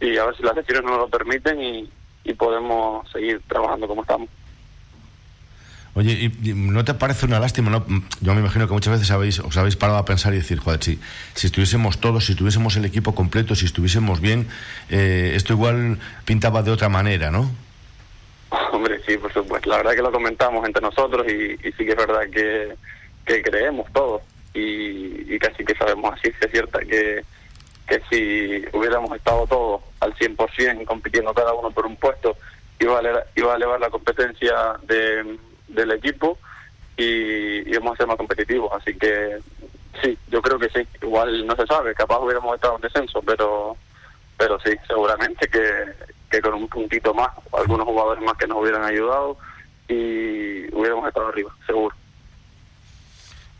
y 0.00 0.16
a 0.16 0.26
ver 0.26 0.36
si 0.36 0.42
las 0.42 0.56
lesiones 0.56 0.84
nos 0.84 0.98
lo 0.98 1.08
permiten 1.08 1.60
y, 1.60 1.90
y 2.24 2.34
podemos 2.34 3.10
seguir 3.10 3.42
trabajando 3.48 3.86
como 3.86 4.02
estamos. 4.02 4.28
Oye, 5.96 6.32
¿y, 6.42 6.54
no 6.54 6.84
te 6.84 6.94
parece 6.94 7.26
una 7.26 7.38
lástima? 7.38 7.70
No? 7.70 7.86
Yo 8.20 8.34
me 8.34 8.40
imagino 8.40 8.66
que 8.66 8.74
muchas 8.74 8.94
veces 8.94 9.10
habéis, 9.12 9.38
os 9.38 9.56
habéis 9.56 9.76
parado 9.76 9.98
a 9.98 10.04
pensar 10.04 10.34
y 10.34 10.38
decir, 10.38 10.58
joder, 10.58 10.82
si, 10.82 10.98
si 11.34 11.46
estuviésemos 11.46 12.00
todos, 12.00 12.26
si 12.26 12.32
estuviésemos 12.32 12.76
el 12.76 12.84
equipo 12.84 13.14
completo, 13.14 13.54
si 13.54 13.66
estuviésemos 13.66 14.20
bien, 14.20 14.48
eh, 14.90 15.32
esto 15.36 15.52
igual 15.52 16.00
pintaba 16.24 16.62
de 16.62 16.72
otra 16.72 16.88
manera, 16.88 17.30
¿no? 17.30 17.48
Hombre, 18.72 19.00
sí, 19.06 19.16
por 19.18 19.32
supuesto. 19.32 19.70
La 19.70 19.76
verdad 19.76 19.92
que 19.94 20.02
lo 20.02 20.10
comentamos 20.10 20.66
entre 20.66 20.82
nosotros 20.82 21.26
y, 21.28 21.56
sí 21.62 21.84
que 21.84 21.90
es 21.90 21.96
verdad 21.96 22.22
que, 22.32 22.74
que 23.24 23.42
creemos 23.42 23.86
todos 23.92 24.22
y, 24.52 25.38
casi 25.38 25.64
que 25.64 25.74
sabemos 25.76 26.12
así, 26.12 26.28
es 26.40 26.50
cierta 26.50 26.80
que, 26.80 27.22
que 27.86 28.00
si 28.10 28.64
hubiéramos 28.76 29.14
estado 29.16 29.46
todos 29.46 29.82
al 30.00 30.14
100% 30.14 30.84
compitiendo 30.86 31.32
cada 31.34 31.52
uno 31.52 31.70
por 31.70 31.86
un 31.86 31.96
puesto, 31.96 32.36
iba 32.80 32.98
a, 32.98 33.02
iba 33.36 33.52
a 33.52 33.56
elevar 33.56 33.80
la 33.80 33.90
competencia 33.90 34.54
de 34.86 35.38
del 35.74 35.92
equipo 35.92 36.38
y, 36.96 37.68
y 37.68 37.76
vamos 37.78 37.94
a 37.94 37.96
ser 37.96 38.06
más 38.06 38.16
competitivos. 38.16 38.72
Así 38.72 38.94
que 38.96 39.38
sí, 40.02 40.18
yo 40.28 40.40
creo 40.42 40.58
que 40.58 40.68
sí. 40.68 40.86
Igual 41.02 41.46
no 41.46 41.56
se 41.56 41.66
sabe, 41.66 41.94
capaz 41.94 42.20
hubiéramos 42.20 42.54
estado 42.54 42.76
en 42.76 42.82
descenso, 42.82 43.22
pero 43.22 43.76
pero 44.36 44.58
sí, 44.60 44.72
seguramente 44.86 45.46
que, 45.48 45.92
que 46.30 46.40
con 46.40 46.54
un 46.54 46.68
puntito 46.68 47.14
más, 47.14 47.30
algunos 47.52 47.86
jugadores 47.86 48.22
más 48.24 48.36
que 48.36 48.46
nos 48.46 48.58
hubieran 48.58 48.82
ayudado 48.82 49.36
y 49.88 50.74
hubiéramos 50.74 51.06
estado 51.06 51.28
arriba, 51.28 51.54
seguro. 51.66 51.94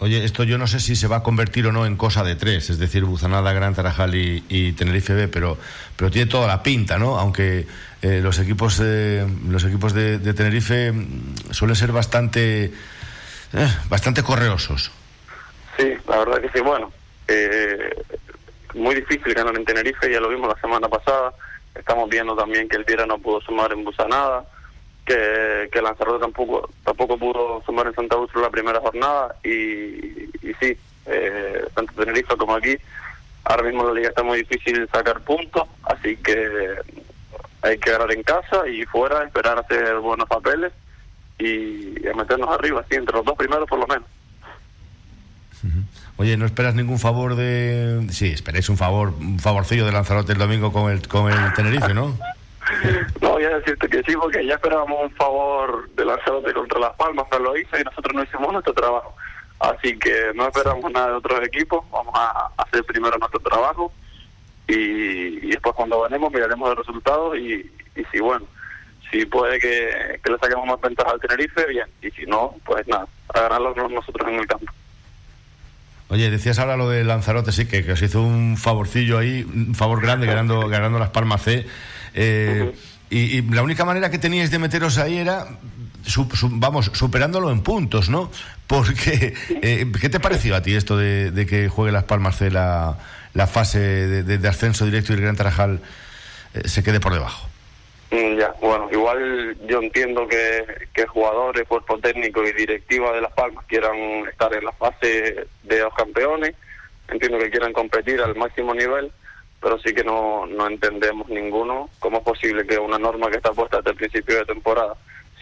Oye, 0.05 0.23
esto 0.23 0.45
yo 0.45 0.59
no 0.59 0.67
sé 0.67 0.81
si 0.81 0.97
se 0.97 1.09
va 1.09 1.17
a 1.17 1.23
convertir 1.23 1.67
o 1.67 1.73
no 1.73 1.87
en 1.87 1.97
cosa 1.97 2.23
de 2.23 2.37
tres, 2.37 2.69
es 2.69 2.79
decir, 2.79 3.05
Buzanada, 3.05 3.55
Gran 3.55 3.75
Tarajal 3.75 4.15
y, 4.15 4.73
Tenerife 4.75 5.15
B, 5.15 5.29
pero, 5.29 5.57
pero 5.97 6.11
tiene 6.11 6.31
toda 6.31 6.47
la 6.47 6.63
pinta, 6.63 6.99
¿no? 6.99 7.19
Aunque 7.19 7.67
eh, 8.03 8.21
los 8.23 8.39
equipos, 8.39 8.77
de, 8.77 9.27
los 9.49 9.65
equipos 9.65 9.95
de, 9.95 10.19
Tenerife 10.35 10.93
mm, 10.93 11.53
suelen 11.53 11.75
ser 11.75 11.91
bastante, 11.91 12.65
eh, 12.65 13.69
bastante 13.89 14.23
correosos. 14.23 14.93
Sí, 15.79 15.95
la 16.07 16.19
verdad 16.19 16.43
que 16.43 16.51
sí. 16.51 16.61
Bueno, 16.63 16.93
eh, 17.27 18.05
muy 18.75 18.97
difícil 18.97 19.33
ganar 19.33 19.57
en 19.57 19.65
Tenerife, 19.65 20.13
ya 20.13 20.21
lo 20.21 20.29
vimos 20.29 20.55
la 20.55 20.61
semana 20.61 20.87
pasada. 20.87 21.33
Estamos 21.75 22.11
viendo 22.11 22.37
también 22.37 22.69
que 22.69 22.77
el 22.77 22.85
Viera 22.85 23.07
no 23.07 23.17
pudo 23.17 23.41
sumar 23.41 23.73
en 23.73 23.83
Busanada, 23.83 24.45
que, 25.05 25.69
que 25.73 25.83
Lanzarote 25.83 26.21
tampoco 26.21 26.71
tampoco 26.85 27.19
pudo 27.19 27.63
sumar 27.67 27.87
en 27.87 27.95
Santa 27.95 28.17
Úrsula 28.17 28.47
la 28.47 28.51
primera 28.51 28.81
jornada. 28.81 29.37
Y, 29.45 30.25
y 30.43 30.55
sí, 30.61 30.77
eh, 31.07 31.67
tanto 31.75 31.93
Tenerife 31.95 32.37
como 32.37 32.55
aquí, 32.55 32.77
ahora 33.45 33.63
mismo 33.65 33.85
la 33.85 33.95
liga 33.95 34.09
está 34.09 34.23
muy 34.23 34.39
difícil 34.39 34.89
sacar 34.93 35.21
puntos, 35.21 35.65
así 35.85 36.17
que 36.17 36.77
hay 37.63 37.79
que 37.79 37.91
ganar 37.91 38.13
en 38.13 38.23
casa 38.23 38.67
y 38.69 38.85
fuera, 38.85 39.25
esperar 39.25 39.59
a 39.59 39.61
hacer 39.61 39.99
buenos 39.99 40.29
papeles 40.29 40.73
y, 41.39 42.07
a 42.07 42.15
meternos 42.15 42.49
arriba, 42.51 42.81
así, 42.81 42.95
entre 42.95 43.17
los 43.17 43.25
dos 43.25 43.37
primeros 43.37 43.69
por 43.69 43.79
lo 43.79 43.87
menos. 43.87 44.05
Oye, 46.17 46.37
¿no 46.37 46.45
esperas 46.45 46.75
ningún 46.75 46.99
favor 46.99 47.37
de...? 47.37 48.07
Sí, 48.11 48.29
esperéis 48.29 48.69
un 48.69 48.77
favor, 48.77 49.15
un 49.19 49.39
favorcillo 49.41 49.87
de 49.87 49.93
Lanzarote 49.93 50.33
el 50.33 50.39
domingo 50.39 50.73
con 50.73 50.93
el, 50.93 51.09
con 51.09 51.33
el 51.33 51.53
Tenerife, 51.57 51.95
¿no? 51.95 52.17
No 53.21 53.31
voy 53.31 53.45
a 53.45 53.59
decirte 53.59 53.89
que 53.89 54.03
sí, 54.03 54.15
porque 54.17 54.45
ya 54.47 54.55
esperábamos 54.55 55.03
un 55.03 55.11
favor 55.13 55.89
de 55.91 56.05
Lanzarote 56.05 56.53
contra 56.53 56.81
Las 56.81 56.95
Palmas, 56.95 57.27
pero 57.31 57.45
lo 57.45 57.57
hizo 57.57 57.79
y 57.79 57.85
nosotros 57.85 58.15
no 58.15 58.23
hicimos 58.23 58.53
nuestro 58.53 58.75
trabajo. 58.75 59.15
Así 59.61 59.99
que 59.99 60.33
no 60.35 60.47
esperamos 60.47 60.91
nada 60.93 61.09
de 61.09 61.15
otros 61.15 61.41
equipos, 61.47 61.85
vamos 61.91 62.15
a 62.15 62.51
hacer 62.59 62.85
primero 62.85 63.17
nuestro 63.19 63.41
trabajo 63.41 63.93
y, 64.67 65.49
después 65.49 65.75
cuando 65.75 66.03
ganemos 66.03 66.33
miraremos 66.33 66.69
los 66.71 66.79
resultados 66.79 67.37
y, 67.39 67.71
si 68.13 68.21
bueno, 68.21 68.47
si 69.11 69.25
puede 69.27 69.59
que, 69.59 70.21
que 70.23 70.33
le 70.33 70.39
saquemos 70.39 70.67
más 70.67 70.81
ventaja 70.81 71.11
al 71.11 71.21
Tenerife, 71.21 71.67
bien, 71.67 71.87
y 72.03 72.11
si 72.11 72.27
no, 72.27 72.57
pues 72.65 72.87
nada, 72.89 73.07
a 73.35 73.41
ganarlo 73.41 73.75
nosotros 73.89 74.29
en 74.29 74.41
el 74.41 74.47
campo. 74.47 74.73
Oye, 76.09 76.31
decías 76.31 76.59
ahora 76.59 76.77
lo 76.77 76.89
de 76.89 77.05
Lanzarote, 77.05 77.53
sí, 77.53 77.67
que, 77.67 77.85
que 77.85 77.93
os 77.93 78.03
hizo 78.03 78.23
un 78.23 78.57
favorcillo 78.57 79.19
ahí, 79.19 79.43
un 79.43 79.75
favor 79.75 80.01
grande 80.01 80.27
ganando, 80.27 80.69
ganando 80.69 80.99
las 80.99 81.11
Palmas 81.11 81.43
C. 81.43 81.67
Eh, 82.15 82.73
y, 83.11 83.39
y, 83.39 83.43
la 83.43 83.63
única 83.63 83.85
manera 83.85 84.11
que 84.11 84.19
teníais 84.19 84.51
de 84.51 84.59
meteros 84.59 84.99
ahí 84.99 85.19
era, 85.19 85.47
su, 86.07 86.29
su, 86.35 86.49
vamos, 86.53 86.91
superándolo 86.95 87.51
en 87.51 87.63
puntos, 87.63 88.09
¿no? 88.09 88.31
Porque, 88.67 89.35
eh, 89.63 89.87
¿qué 90.01 90.09
te 90.09 90.21
pareció 90.21 90.57
a 90.57 90.63
ti 90.63 90.75
esto 90.75 90.97
de, 90.97 91.31
de, 91.31 91.47
que 91.47 91.69
juegue 91.69 91.93
las 91.93 92.05
Palmas 92.05 92.41
la, 92.41 92.99
la 93.35 93.47
fase 93.47 93.79
de, 93.79 94.39
de, 94.39 94.49
ascenso 94.49 94.85
directo 94.85 95.13
y 95.13 95.17
el 95.17 95.23
Gran 95.23 95.37
Tarajal 95.37 95.81
eh, 96.55 96.69
se 96.69 96.83
quede 96.83 97.01
por 97.01 97.13
debajo? 97.13 97.49
Mm, 98.11 98.39
ya, 98.39 98.55
bueno, 98.61 98.89
igual 98.93 99.57
yo 99.67 99.83
entiendo 99.83 100.27
que, 100.29 100.65
que 100.93 101.07
jugadores, 101.07 101.67
cuerpo 101.67 101.99
técnico 101.99 102.45
y 102.45 102.53
directiva 102.53 103.13
de 103.13 103.23
Las 103.23 103.33
Palmas 103.33 103.65
quieran 103.67 103.97
estar 104.31 104.53
en 104.55 104.65
la 104.65 104.73
fase 104.73 105.47
de 105.63 105.81
los 105.81 105.95
campeones, 105.95 106.55
entiendo 107.09 107.39
que 107.39 107.51
quieran 107.51 107.73
competir 107.73 108.21
al 108.21 108.35
máximo 108.37 108.75
nivel, 108.75 109.11
pero 109.65 109.79
sí 109.79 109.95
que 109.95 110.05
no, 110.05 110.45
no 110.45 110.67
entendemos 110.67 111.27
ninguno 111.31 111.89
cómo 111.99 112.19
es 112.19 112.23
posible 112.23 112.67
que 112.67 112.77
una 112.77 112.99
norma 112.99 113.31
que 113.31 113.39
está 113.39 113.51
puesta 113.53 113.79
desde 113.79 113.93
el 113.93 113.97
principio 113.97 114.37
de 114.37 114.45
temporada, 114.45 114.95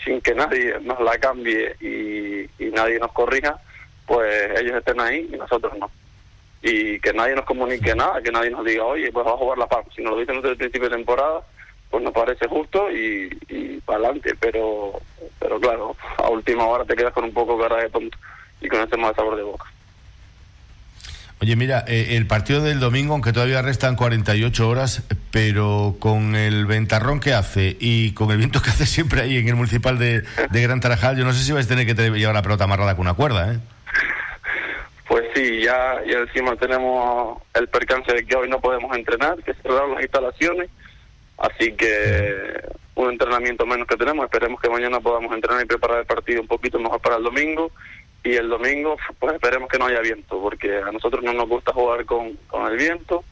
sin 0.05 0.21
que 0.21 0.33
nadie 0.33 0.79
nos 0.81 1.01
la 1.01 1.19
cambie 1.19 1.75
y, 1.81 2.49
nadie 2.71 3.01
nos 3.01 3.11
corrija, 3.11 3.61
pues 4.07 4.61
ellos 4.61 4.77
estén 4.77 5.01
ahí 5.01 5.29
y 5.29 5.37
nosotros 5.37 5.77
no. 5.77 5.91
Y 6.63 7.01
que 7.01 7.13
nadie 7.13 7.35
nos 7.35 7.45
comunique 7.45 7.97
nada, 7.97 8.23
que 8.23 8.31
nadie 8.31 8.51
nos 8.51 8.65
diga, 8.65 8.85
oye, 8.85 9.11
pues 9.11 9.27
va 9.27 9.33
a 9.33 9.37
jugar 9.37 9.59
La 9.59 9.67
Palmas. 9.67 9.93
Si 9.93 10.03
nos 10.03 10.13
lo 10.13 10.21
dicen 10.21 10.37
desde 10.37 10.51
el 10.51 10.57
principio 10.57 10.89
de 10.89 10.97
temporada, 10.97 11.41
pues 11.91 12.05
nos 12.05 12.13
parece 12.13 12.47
justo 12.47 12.93
y, 12.93 13.37
y 13.49 13.81
para 13.81 13.99
adelante, 13.99 14.37
pero 14.39 15.01
pero 15.41 15.59
claro, 15.59 15.97
a 16.19 16.31
última 16.31 16.65
hora 16.69 16.85
te 16.85 16.95
quedas 16.95 17.13
con 17.13 17.25
un 17.25 17.35
poco 17.35 17.59
cara 17.59 17.79
de 17.79 17.91
tonto 17.91 18.17
y 18.61 18.69
con 18.69 18.81
ese 18.83 18.97
mal 18.97 19.17
sabor 19.17 19.35
de 19.35 19.43
boca. 19.43 19.67
Oye, 21.43 21.57
mira, 21.57 21.85
eh, 21.89 22.17
el 22.17 22.29
partido 22.29 22.63
del 22.63 22.79
domingo, 22.79 23.15
aunque 23.15 23.33
todavía 23.33 23.63
restan 23.63 23.97
48 23.97 24.69
horas, 24.69 25.03
pero 25.33 25.97
con 25.99 26.37
el 26.37 26.67
ventarrón 26.67 27.19
que 27.19 27.35
hace 27.35 27.77
y 27.81 28.13
con 28.15 28.31
el 28.31 28.37
viento 28.37 28.63
que 28.63 28.71
hace 28.71 28.87
siempre 28.87 29.23
ahí 29.23 29.37
en 29.39 29.49
el 29.49 29.57
municipal 29.57 29.99
de, 29.99 30.23
de 30.23 30.63
Gran 30.63 30.79
Tarajal, 30.79 31.17
yo 31.17 31.25
no 31.25 31.33
sé 31.33 31.43
si 31.43 31.51
vais 31.51 31.67
a 31.67 31.69
tener 31.69 31.85
que 31.85 31.95
llevar 31.95 32.37
la 32.37 32.43
pelota 32.43 32.63
amarrada 32.63 32.95
con 32.95 33.07
una 33.07 33.15
cuerda, 33.15 33.55
¿eh? 33.55 33.59
Pues 35.09 35.25
sí, 35.35 35.63
ya, 35.63 35.97
ya 36.07 36.19
encima 36.19 36.55
tenemos 36.55 37.43
el 37.55 37.67
percance 37.67 38.13
de 38.13 38.25
que 38.25 38.37
hoy 38.37 38.49
no 38.49 38.61
podemos 38.61 38.97
entrenar, 38.97 39.43
que 39.43 39.53
cerraron 39.55 39.95
las 39.95 40.03
instalaciones 40.03 40.71
Así 41.43 41.73
que 41.73 42.63
un 42.95 43.11
entrenamiento 43.11 43.67
menos 43.67 43.89
que 43.89 43.97
tenemos. 43.97 44.25
Esperemos 44.25 44.61
que 44.61 44.71
mañana 44.71 45.01
podamos 45.01 45.35
entrenar 45.35 45.63
y 45.63 45.67
preparar 45.67 46.01
el 46.01 46.07
partido 46.07 46.41
un 46.41 46.47
poquito 46.47 46.79
mejor 46.79 47.01
para 47.01 47.17
el 47.17 47.25
domingo. 47.25 47.73
Y 48.25 48.37
el 48.37 48.49
domingo, 48.49 48.97
pues 49.19 49.35
esperemos 49.35 49.69
que 49.69 49.79
no 49.79 49.87
haya 49.87 50.01
viento, 50.01 50.41
porque 50.41 50.77
a 50.79 50.93
nosotros 50.93 51.25
no 51.25 51.33
nos 51.33 51.49
gusta 51.49 51.73
jugar 51.73 52.05
con, 52.05 52.35
con 52.47 52.71
el 52.71 52.77
viento. 52.77 53.25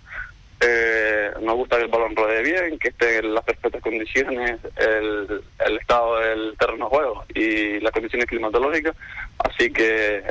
Eh, 0.61 1.31
nos 1.41 1.55
gusta 1.55 1.77
que 1.79 1.85
el 1.85 1.91
balón 1.91 2.15
rodee 2.15 2.43
bien, 2.43 2.79
que 2.79 2.89
esté 2.89 3.19
en 3.19 3.33
las 3.33 3.45
perfectas 3.45 3.81
condiciones, 3.81 4.59
el, 4.77 5.43
el 5.65 5.79
estado 5.79 6.19
del 6.19 6.55
terreno 6.59 6.85
de 6.87 6.97
juego 6.97 7.25
y 7.35 7.81
las 7.81 7.93
condiciones 7.93 8.27
climatológicas. 8.27 8.95
Así 9.39 9.73
que 9.73 10.23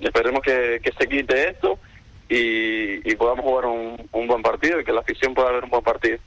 esperemos 0.00 0.42
que, 0.42 0.80
que 0.84 0.92
se 0.92 1.08
quite 1.08 1.48
esto 1.48 1.78
y, 2.28 3.10
y 3.10 3.16
podamos 3.16 3.44
jugar 3.44 3.66
un, 3.66 4.08
un 4.12 4.26
buen 4.28 4.42
partido 4.42 4.78
y 4.78 4.84
que 4.84 4.92
la 4.92 5.00
afición 5.00 5.34
pueda 5.34 5.50
ver 5.50 5.64
un 5.64 5.70
buen 5.70 5.82
partido. 5.82 6.18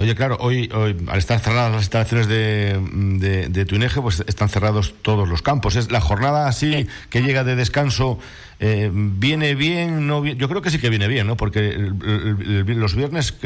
Oye, 0.00 0.14
claro, 0.14 0.38
hoy, 0.40 0.70
hoy 0.74 0.96
al 1.08 1.18
estar 1.18 1.38
cerradas 1.40 1.72
las 1.72 1.82
instalaciones 1.82 2.26
de, 2.26 2.80
de, 3.18 3.48
de 3.48 3.64
Tuineje, 3.66 4.00
pues 4.00 4.24
están 4.26 4.48
cerrados 4.48 4.94
todos 5.02 5.28
los 5.28 5.42
campos. 5.42 5.76
Es 5.76 5.92
la 5.92 6.00
jornada 6.00 6.48
así 6.48 6.86
que 7.10 7.20
llega 7.20 7.44
de 7.44 7.54
descanso, 7.54 8.18
eh, 8.60 8.88
¿viene 8.90 9.54
bien? 9.54 10.06
no 10.06 10.24
Yo 10.24 10.48
creo 10.48 10.62
que 10.62 10.70
sí 10.70 10.80
que 10.80 10.88
viene 10.88 11.06
bien, 11.06 11.26
¿no? 11.26 11.36
Porque 11.36 11.68
el, 11.68 11.94
el, 12.02 12.64
el, 12.66 12.80
los 12.80 12.96
viernes 12.96 13.38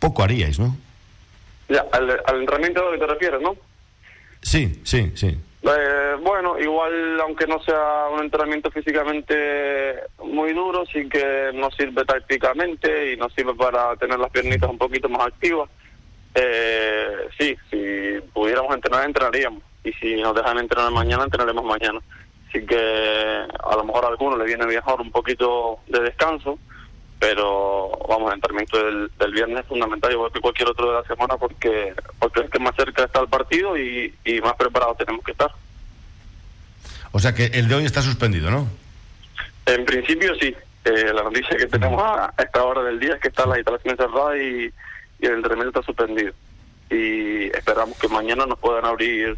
poco 0.00 0.24
haríais, 0.24 0.58
¿no? 0.58 0.76
Ya, 1.68 1.86
al, 1.92 2.10
al 2.26 2.40
entrenamiento 2.40 2.90
que 2.90 2.98
te 2.98 3.06
refieres, 3.06 3.40
¿no? 3.40 3.54
Sí, 4.42 4.80
sí, 4.82 5.12
sí. 5.14 5.38
Eh, 5.62 6.16
bueno, 6.24 6.58
igual 6.58 7.20
aunque 7.20 7.46
no 7.46 7.62
sea 7.62 8.08
un 8.12 8.24
entrenamiento 8.24 8.68
físicamente 8.72 9.94
muy 10.24 10.54
duro, 10.54 10.84
sí 10.92 11.08
que 11.08 11.52
nos 11.54 11.72
sirve 11.76 12.04
tácticamente 12.04 13.12
y 13.12 13.16
nos 13.16 13.32
sirve 13.32 13.54
para 13.54 13.94
tener 13.94 14.18
las 14.18 14.32
piernitas 14.32 14.68
un 14.68 14.78
poquito 14.78 15.08
más 15.08 15.28
activas. 15.28 15.70
Eh, 16.34 17.28
sí, 17.38 17.56
si 17.70 18.20
pudiéramos 18.32 18.74
entrenar, 18.74 19.04
entrenaríamos. 19.04 19.62
Y 19.82 19.92
si 19.94 20.16
nos 20.16 20.34
dejan 20.34 20.58
entrenar 20.58 20.90
mañana, 20.92 21.24
entrenaremos 21.24 21.64
mañana. 21.64 22.00
Así 22.48 22.64
que 22.66 22.76
a 22.76 23.76
lo 23.76 23.84
mejor 23.84 24.04
a 24.04 24.08
alguno 24.08 24.36
le 24.36 24.44
viene 24.44 24.66
mejor 24.66 25.00
un 25.00 25.10
poquito 25.10 25.78
de 25.86 26.00
descanso, 26.00 26.58
pero 27.18 27.90
vamos, 28.08 28.30
el 28.30 28.36
entrenamiento 28.36 28.84
del, 28.84 29.10
del 29.18 29.32
viernes 29.32 29.60
es 29.60 29.66
fundamental, 29.66 30.12
igual 30.12 30.32
que 30.32 30.40
cualquier 30.40 30.68
otro 30.68 30.88
de 30.90 31.00
la 31.00 31.04
semana, 31.04 31.36
porque, 31.36 31.94
porque 32.18 32.40
es 32.40 32.50
que 32.50 32.58
más 32.58 32.74
cerca 32.74 33.04
está 33.04 33.20
el 33.20 33.28
partido 33.28 33.76
y, 33.78 34.14
y 34.24 34.40
más 34.40 34.54
preparados 34.54 34.96
tenemos 34.98 35.24
que 35.24 35.32
estar. 35.32 35.50
O 37.12 37.18
sea 37.18 37.34
que 37.34 37.46
el 37.46 37.68
de 37.68 37.74
hoy 37.74 37.84
está 37.84 38.02
suspendido, 38.02 38.50
¿no? 38.50 38.66
En 39.66 39.84
principio 39.84 40.34
sí. 40.36 40.54
Eh, 40.82 41.12
la 41.12 41.22
noticia 41.22 41.58
que 41.58 41.66
tenemos 41.66 42.02
a 42.02 42.32
esta 42.38 42.64
hora 42.64 42.82
del 42.82 42.98
día 42.98 43.14
es 43.14 43.20
que 43.20 43.28
están 43.28 43.50
las 43.50 43.58
instalaciones 43.58 43.98
cerradas 43.98 44.36
y 44.38 44.72
y 45.20 45.26
el 45.26 45.34
entrenamiento 45.34 45.80
está 45.80 45.86
suspendido. 45.86 46.32
Y 46.90 47.46
esperamos 47.56 47.96
que 47.98 48.08
mañana 48.08 48.46
nos 48.46 48.58
puedan 48.58 48.84
abrir 48.84 49.36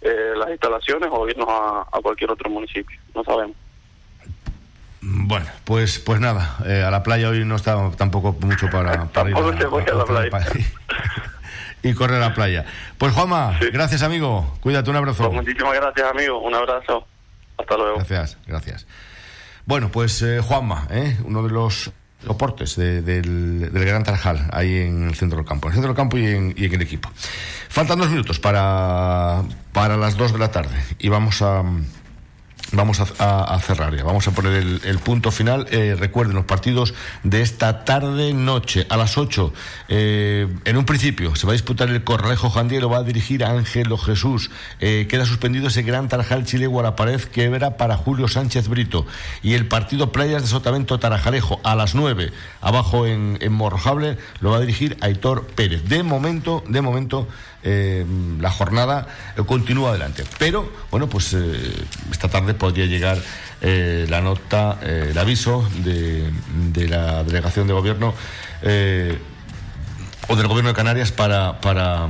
eh, 0.00 0.32
las 0.36 0.50
instalaciones 0.50 1.08
o 1.12 1.28
irnos 1.28 1.48
a, 1.48 1.82
a, 1.82 2.00
cualquier 2.02 2.30
otro 2.30 2.48
municipio, 2.50 2.98
no 3.14 3.22
sabemos. 3.22 3.56
Bueno, 5.02 5.46
pues 5.64 5.98
pues 5.98 6.20
nada, 6.20 6.56
eh, 6.66 6.82
a 6.82 6.90
la 6.90 7.02
playa 7.02 7.30
hoy 7.30 7.44
no 7.44 7.56
está 7.56 7.90
tampoco 7.96 8.36
mucho 8.40 8.68
para, 8.70 9.06
para 9.12 9.30
ir 9.30 9.36
a, 9.36 9.58
se 9.58 9.66
voy 9.66 9.84
a 9.90 9.94
la 9.94 10.04
playa. 10.04 10.30
Y 11.82 11.94
correr 11.94 12.16
a 12.16 12.28
la 12.28 12.34
playa. 12.34 12.66
Pues 12.98 13.14
Juanma, 13.14 13.58
sí. 13.58 13.70
gracias 13.72 14.02
amigo, 14.02 14.54
cuídate, 14.60 14.90
un 14.90 14.96
abrazo. 14.96 15.30
Pues 15.30 15.46
muchísimas 15.46 15.72
gracias 15.74 16.10
amigo, 16.10 16.38
un 16.38 16.54
abrazo, 16.54 17.06
hasta 17.56 17.76
luego. 17.78 17.96
Gracias, 17.96 18.36
gracias. 18.46 18.86
Bueno, 19.64 19.90
pues 19.90 20.20
eh, 20.20 20.40
Juanma, 20.42 20.88
¿eh? 20.90 21.16
uno 21.24 21.42
de 21.42 21.48
los 21.48 21.90
soportes 22.24 22.76
de, 22.76 23.02
del, 23.02 23.72
del, 23.72 23.84
Gran 23.84 24.04
Tarajal, 24.04 24.48
ahí 24.52 24.78
en 24.78 25.08
el 25.08 25.14
centro 25.14 25.38
del 25.38 25.46
campo, 25.46 25.68
en 25.68 25.72
el 25.72 25.74
centro 25.76 25.88
del 25.88 25.96
campo 25.96 26.18
y 26.18 26.26
en, 26.26 26.54
y 26.56 26.66
en 26.66 26.74
el 26.74 26.82
equipo. 26.82 27.10
Faltan 27.68 27.98
dos 27.98 28.10
minutos 28.10 28.38
para, 28.38 29.42
para 29.72 29.96
las 29.96 30.16
dos 30.16 30.32
de 30.32 30.38
la 30.38 30.50
tarde 30.50 30.76
y 30.98 31.08
vamos 31.08 31.40
a 31.42 31.62
vamos 32.72 33.00
a, 33.00 33.58
cerrar 33.60 33.94
ya, 33.96 34.04
vamos 34.04 34.26
a 34.28 34.32
poner 34.32 34.54
el, 34.84 34.98
punto 34.98 35.30
final. 35.30 35.66
Eh, 35.70 35.96
recuerden 35.98 36.36
los 36.36 36.44
partidos 36.44 36.94
de 37.22 37.42
esta 37.42 37.84
tarde 37.84 38.32
noche 38.32 38.86
a 38.88 38.96
las 38.96 39.18
8. 39.18 39.52
Eh, 39.88 40.48
en 40.64 40.76
un 40.76 40.84
principio 40.84 41.34
se 41.34 41.46
va 41.46 41.52
a 41.52 41.54
disputar 41.54 41.88
el 41.88 42.04
Corralejo 42.04 42.50
Jandiero, 42.50 42.88
va 42.88 42.98
a 42.98 43.02
dirigir 43.02 43.44
a 43.44 43.50
Ángelo 43.50 43.98
Jesús. 43.98 44.50
Eh, 44.80 45.06
queda 45.08 45.24
suspendido 45.24 45.68
ese 45.68 45.82
gran 45.82 46.08
Tarajal 46.08 46.44
Chile 46.44 46.66
Guarapared 46.66 47.20
que 47.22 47.48
verá 47.48 47.76
para 47.76 47.96
Julio 47.96 48.28
Sánchez 48.28 48.68
Brito. 48.68 49.06
Y 49.42 49.54
el 49.54 49.66
partido 49.66 50.12
Playas 50.12 50.42
de 50.42 50.48
Sotavento 50.48 50.98
Tarajalejo 50.98 51.60
a 51.64 51.74
las 51.74 51.94
9, 51.94 52.32
abajo 52.60 53.06
en, 53.06 53.38
en 53.40 53.52
Morrojable, 53.52 54.18
lo 54.40 54.50
va 54.50 54.58
a 54.58 54.60
dirigir 54.60 54.96
Aitor 55.00 55.46
Pérez. 55.46 55.84
De 55.84 56.02
momento, 56.02 56.62
de 56.68 56.80
momento. 56.80 57.28
Eh, 57.62 58.06
la 58.40 58.50
jornada 58.50 59.06
continúa 59.46 59.90
adelante. 59.90 60.24
Pero, 60.38 60.72
bueno, 60.90 61.08
pues 61.08 61.36
esta 62.10 62.28
tarde 62.28 62.54
podría 62.54 62.86
llegar 62.86 63.18
eh, 63.62 64.06
la 64.08 64.22
nota, 64.22 64.78
eh, 64.82 65.08
el 65.10 65.18
aviso 65.18 65.68
de, 65.84 66.30
de, 66.72 66.88
la 66.88 67.22
delegación 67.24 67.66
de 67.66 67.74
gobierno 67.74 68.14
eh, 68.62 69.18
o 70.28 70.36
del 70.36 70.46
gobierno 70.46 70.70
de 70.70 70.74
Canarias 70.74 71.12
para, 71.12 71.60
para, 71.60 72.08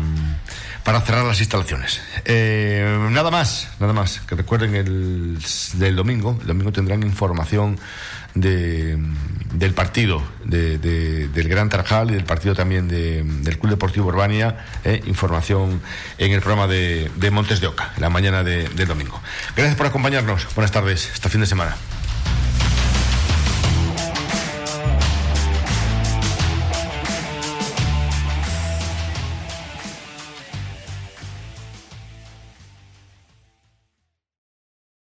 para 0.85 1.01
cerrar 1.01 1.25
las 1.25 1.41
instalaciones. 1.41 2.01
nada 3.11 3.33
más, 3.33 3.69
nada 3.81 3.93
más. 3.93 4.21
Que 4.21 4.37
recuerden 4.37 4.77
el 4.77 5.39
del 5.75 5.97
domingo. 5.97 6.39
El 6.41 6.47
domingo 6.47 6.71
tendrán 6.71 7.03
información 7.03 7.81
de, 8.35 8.99
del 9.55 9.75
partido 9.75 10.23
de, 10.45 10.79
del 10.79 11.49
Gran 11.49 11.69
Tarjal 11.69 12.11
y 12.11 12.15
del 12.15 12.25
partido 12.25 12.55
también 12.55 12.89
del 12.89 13.59
Club 13.59 13.71
Deportivo 13.71 14.09
Urbania. 14.09 14.57
Eh, 14.85 15.03
información 15.07 15.81
en 16.19 16.33
el 16.33 16.41
programa 16.41 16.67
de, 16.67 17.31
Montes 17.31 17.61
de 17.61 17.67
Oca, 17.67 17.93
la 17.99 18.11
mañana 18.11 18.43
del 18.43 18.87
domingo. 18.87 19.21
Gracias 19.57 19.77
por 19.77 19.87
acompañarnos. 19.87 20.47
Buenas 20.55 20.73
tardes. 20.73 21.11
Hasta 21.13 21.29
fin 21.29 21.41
de 21.41 21.47
semana. 21.47 21.77